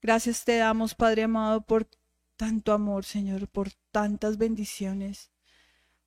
Gracias 0.01 0.45
te 0.45 0.57
damos, 0.57 0.95
Padre 0.95 1.23
amado, 1.23 1.61
por 1.61 1.87
tanto 2.37 2.73
amor, 2.73 3.05
Señor, 3.05 3.47
por 3.47 3.71
tantas 3.91 4.37
bendiciones. 4.37 5.31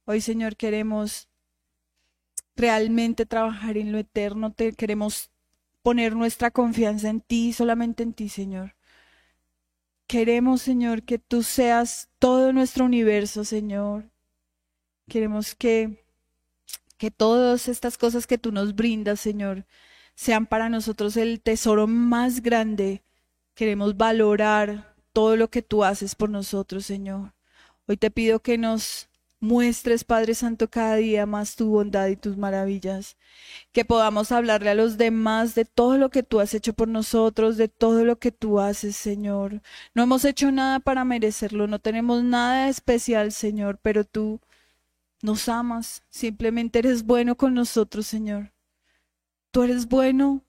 Hoy, 0.04 0.20
Señor, 0.20 0.56
queremos 0.56 1.28
realmente 2.56 3.26
trabajar 3.26 3.76
en 3.76 3.92
lo 3.92 3.98
eterno, 3.98 4.52
te 4.52 4.72
queremos 4.72 5.30
poner 5.82 6.16
nuestra 6.16 6.50
confianza 6.50 7.08
en 7.08 7.20
ti, 7.20 7.52
solamente 7.52 8.02
en 8.02 8.12
ti, 8.12 8.28
Señor. 8.28 8.76
Queremos, 10.06 10.62
Señor, 10.62 11.02
que 11.02 11.18
tú 11.18 11.42
seas 11.42 12.08
todo 12.18 12.52
nuestro 12.52 12.84
universo, 12.84 13.44
Señor. 13.44 14.10
Queremos 15.08 15.54
que, 15.54 16.04
que 16.98 17.10
todas 17.10 17.68
estas 17.68 17.96
cosas 17.96 18.26
que 18.26 18.38
tú 18.38 18.52
nos 18.52 18.74
brindas, 18.74 19.20
Señor, 19.20 19.64
sean 20.14 20.46
para 20.46 20.68
nosotros 20.68 21.16
el 21.16 21.40
tesoro 21.40 21.86
más 21.86 22.42
grande 22.42 23.02
Queremos 23.58 23.96
valorar 23.96 24.94
todo 25.12 25.34
lo 25.34 25.50
que 25.50 25.62
tú 25.62 25.82
haces 25.82 26.14
por 26.14 26.30
nosotros, 26.30 26.86
Señor. 26.86 27.32
Hoy 27.88 27.96
te 27.96 28.08
pido 28.08 28.38
que 28.38 28.56
nos 28.56 29.08
muestres, 29.40 30.04
Padre 30.04 30.36
Santo, 30.36 30.70
cada 30.70 30.94
día 30.94 31.26
más 31.26 31.56
tu 31.56 31.68
bondad 31.68 32.06
y 32.06 32.14
tus 32.14 32.36
maravillas. 32.36 33.16
Que 33.72 33.84
podamos 33.84 34.30
hablarle 34.30 34.70
a 34.70 34.76
los 34.76 34.96
demás 34.96 35.56
de 35.56 35.64
todo 35.64 35.98
lo 35.98 36.08
que 36.08 36.22
tú 36.22 36.38
has 36.38 36.54
hecho 36.54 36.72
por 36.72 36.86
nosotros, 36.86 37.56
de 37.56 37.66
todo 37.66 38.04
lo 38.04 38.20
que 38.20 38.30
tú 38.30 38.60
haces, 38.60 38.94
Señor. 38.94 39.60
No 39.92 40.04
hemos 40.04 40.24
hecho 40.24 40.52
nada 40.52 40.78
para 40.78 41.04
merecerlo, 41.04 41.66
no 41.66 41.80
tenemos 41.80 42.22
nada 42.22 42.68
especial, 42.68 43.32
Señor, 43.32 43.80
pero 43.82 44.04
tú 44.04 44.38
nos 45.22 45.48
amas. 45.48 46.02
Simplemente 46.10 46.78
eres 46.78 47.04
bueno 47.04 47.36
con 47.36 47.54
nosotros, 47.54 48.06
Señor. 48.06 48.52
Tú 49.50 49.62
eres 49.62 49.88
bueno 49.88 50.42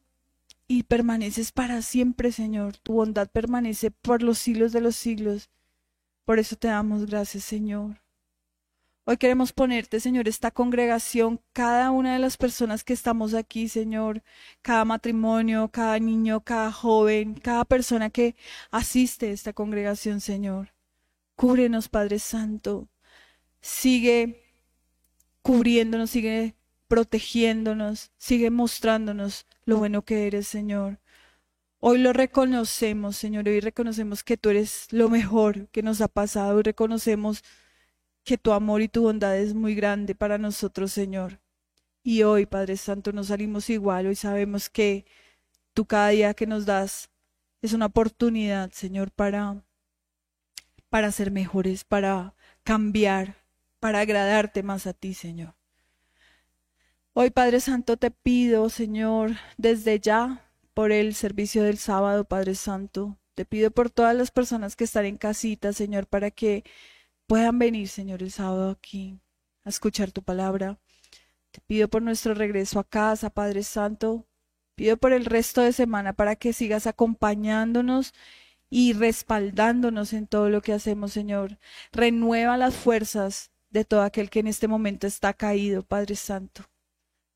y 0.68 0.84
permaneces 0.84 1.52
para 1.52 1.82
siempre, 1.82 2.32
Señor. 2.32 2.78
Tu 2.78 2.94
bondad 2.94 3.30
permanece 3.30 3.92
por 3.92 4.22
los 4.22 4.38
siglos 4.38 4.72
de 4.72 4.82
los 4.82 4.96
siglos. 4.96 5.50
Por 6.26 6.40
eso 6.40 6.56
te 6.56 6.68
damos 6.68 7.06
gracias, 7.06 7.44
Señor. 7.44 8.02
Hoy 9.06 9.18
queremos 9.18 9.54
ponerte, 9.54 10.00
Señor, 10.00 10.28
esta 10.28 10.52
congregación, 10.52 11.42
cada 11.52 11.90
una 11.90 12.14
de 12.14 12.20
las 12.20 12.38
personas 12.38 12.84
que 12.84 12.94
estamos 12.94 13.34
aquí, 13.34 13.68
Señor, 13.68 14.22
cada 14.62 14.86
matrimonio, 14.86 15.70
cada 15.70 15.98
niño, 15.98 16.42
cada 16.42 16.72
joven, 16.72 17.34
cada 17.34 17.66
persona 17.66 18.12
que 18.12 18.36
asiste 18.70 19.30
a 19.30 19.32
esta 19.32 19.54
congregación, 19.54 20.22
Señor. 20.22 20.76
Cúbrenos, 21.36 21.90
Padre 21.90 22.20
Santo. 22.20 22.88
Sigue 23.62 24.49
cubriéndonos, 25.42 26.10
sigue 26.10 26.56
protegiéndonos, 26.88 28.12
sigue 28.18 28.50
mostrándonos 28.50 29.46
lo 29.66 29.78
bueno 29.78 30.04
que 30.04 30.28
eres, 30.28 30.48
Señor. 30.48 31.00
Hoy 31.80 32.00
lo 32.00 32.14
reconocemos, 32.14 33.16
Señor, 33.18 33.48
hoy 33.48 33.60
reconocemos 33.62 34.24
que 34.24 34.38
tú 34.38 34.50
eres 34.50 34.88
lo 34.92 35.10
mejor 35.10 35.70
que 35.70 35.84
nos 35.84 36.02
ha 36.02 36.08
pasado 36.08 36.60
y 36.60 36.64
reconocemos 36.64 37.44
que 38.24 38.38
tu 38.38 38.52
amor 38.52 38.82
y 38.82 38.90
tu 38.90 39.04
bondad 39.04 39.38
es 39.38 39.54
muy 39.54 39.76
grande 39.76 40.16
para 40.16 40.38
nosotros, 40.38 40.92
Señor. 40.92 41.40
Y 42.04 42.24
hoy, 42.24 42.46
Padre 42.46 42.78
Santo, 42.78 43.12
nos 43.14 43.28
salimos 43.28 43.70
igual, 43.70 44.08
hoy 44.08 44.16
sabemos 44.16 44.70
que 44.70 45.06
tú 45.74 45.86
cada 45.86 46.10
día 46.10 46.34
que 46.34 46.48
nos 46.48 46.66
das 46.66 47.10
es 47.62 47.74
una 47.74 47.88
oportunidad, 47.88 48.72
Señor, 48.72 49.12
para 49.12 49.64
para 50.90 51.12
ser 51.12 51.32
mejores, 51.32 51.84
para 51.84 52.36
cambiar, 52.64 53.39
para 53.80 54.02
agradarte 54.02 54.64
más 54.64 54.88
a 54.88 54.94
ti, 54.94 55.14
Señor. 55.14 55.56
Hoy, 57.14 57.32
Padre 57.32 57.60
Santo, 57.60 57.98
te 57.98 58.12
pido, 58.12 58.70
Señor, 58.70 59.32
desde 59.58 60.00
ya 60.00 60.50
por 60.74 60.92
el 60.92 61.16
servicio 61.16 61.64
del 61.64 61.78
sábado, 61.78 62.26
Padre 62.26 62.56
Santo. 62.56 63.18
Te 63.36 63.46
pido 63.46 63.72
por 63.72 63.90
todas 63.90 64.16
las 64.16 64.32
personas 64.32 64.76
que 64.76 64.84
están 64.84 65.06
en 65.06 65.18
casita, 65.18 65.74
Señor, 65.74 66.08
para 66.08 66.32
que 66.32 66.64
puedan 67.28 67.60
venir, 67.60 67.88
Señor, 67.90 68.22
el 68.22 68.32
sábado 68.32 68.70
aquí 68.70 69.20
a 69.64 69.70
escuchar 69.70 70.12
tu 70.12 70.24
palabra. 70.24 70.80
Te 71.52 71.62
pido 71.62 71.88
por 71.90 72.02
nuestro 72.02 72.34
regreso 72.34 72.80
a 72.80 72.84
casa, 72.84 73.30
Padre 73.30 73.64
Santo. 73.64 74.26
Pido 74.76 74.98
por 74.98 75.14
el 75.14 75.26
resto 75.26 75.62
de 75.62 75.74
semana 75.74 76.14
para 76.14 76.36
que 76.36 76.54
sigas 76.54 76.88
acompañándonos 76.88 78.14
y 78.70 78.94
respaldándonos 78.94 80.14
en 80.14 80.28
todo 80.28 80.50
lo 80.50 80.62
que 80.62 80.74
hacemos, 80.74 81.12
Señor. 81.12 81.60
Renueva 81.92 82.56
las 82.56 82.76
fuerzas 82.76 83.52
de 83.70 83.86
todo 83.86 84.02
aquel 84.02 84.30
que 84.30 84.40
en 84.40 84.48
este 84.48 84.68
momento 84.68 85.08
está 85.08 85.34
caído, 85.34 85.84
Padre 85.84 86.16
Santo 86.16 86.64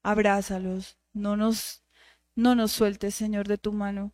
abrázalos, 0.04 0.98
no 1.14 1.38
nos, 1.38 1.82
no 2.36 2.56
nos 2.56 2.72
sueltes, 2.74 3.16
Señor, 3.16 3.48
de 3.48 3.58
tu 3.58 3.72
mano. 3.74 4.12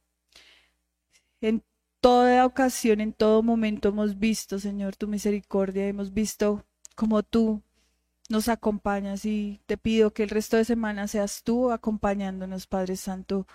En 1.41 1.63
toda 1.99 2.45
ocasión, 2.45 3.01
en 3.01 3.13
todo 3.13 3.43
momento 3.43 3.89
hemos 3.89 4.19
visto, 4.19 4.59
Señor, 4.59 4.95
tu 4.95 5.07
misericordia, 5.07 5.87
hemos 5.87 6.13
visto 6.13 6.65
como 6.95 7.23
tú 7.23 7.61
nos 8.29 8.47
acompañas 8.47 9.25
y 9.25 9.61
te 9.65 9.77
pido 9.77 10.13
que 10.13 10.23
el 10.23 10.29
resto 10.29 10.57
de 10.57 10.65
semana 10.65 11.07
seas 11.07 11.43
tú 11.43 11.71
acompañándonos, 11.71 12.67
Padre 12.67 12.95
Santo. 12.95 13.47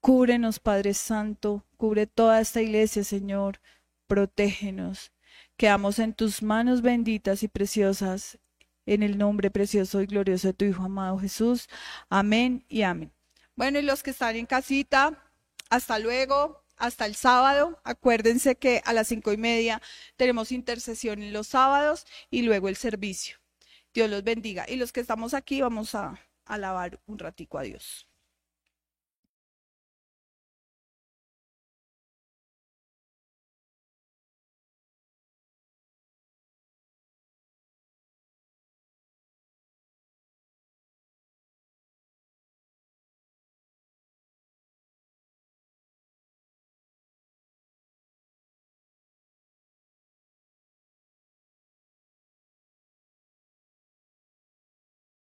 Cúbrenos, 0.00 0.60
Padre 0.60 0.94
Santo, 0.94 1.64
cubre 1.76 2.06
toda 2.06 2.40
esta 2.40 2.62
iglesia, 2.62 3.04
Señor, 3.04 3.60
protégenos. 4.06 5.12
Quedamos 5.56 5.98
en 5.98 6.14
tus 6.14 6.42
manos 6.42 6.82
benditas 6.82 7.42
y 7.42 7.48
preciosas 7.48 8.38
en 8.86 9.02
el 9.02 9.18
nombre 9.18 9.50
precioso 9.50 10.02
y 10.02 10.06
glorioso 10.06 10.48
de 10.48 10.54
tu 10.54 10.64
Hijo 10.64 10.82
amado 10.84 11.18
Jesús. 11.18 11.68
Amén 12.08 12.64
y 12.68 12.82
amén. 12.82 13.12
Bueno, 13.54 13.78
y 13.78 13.82
los 13.82 14.02
que 14.02 14.10
están 14.10 14.36
en 14.36 14.46
casita, 14.46 15.30
hasta 15.70 15.98
luego, 15.98 16.64
hasta 16.76 17.06
el 17.06 17.14
sábado. 17.14 17.80
Acuérdense 17.84 18.56
que 18.56 18.82
a 18.84 18.92
las 18.92 19.08
cinco 19.08 19.32
y 19.32 19.36
media 19.36 19.80
tenemos 20.16 20.52
intercesión 20.52 21.22
en 21.22 21.32
los 21.32 21.48
sábados 21.48 22.06
y 22.30 22.42
luego 22.42 22.68
el 22.68 22.76
servicio. 22.76 23.38
Dios 23.94 24.10
los 24.10 24.24
bendiga. 24.24 24.64
Y 24.68 24.76
los 24.76 24.92
que 24.92 25.00
estamos 25.00 25.34
aquí 25.34 25.60
vamos 25.60 25.94
a 25.94 26.18
alabar 26.44 27.00
un 27.06 27.18
ratico 27.18 27.58
a 27.58 27.62
Dios. 27.62 28.08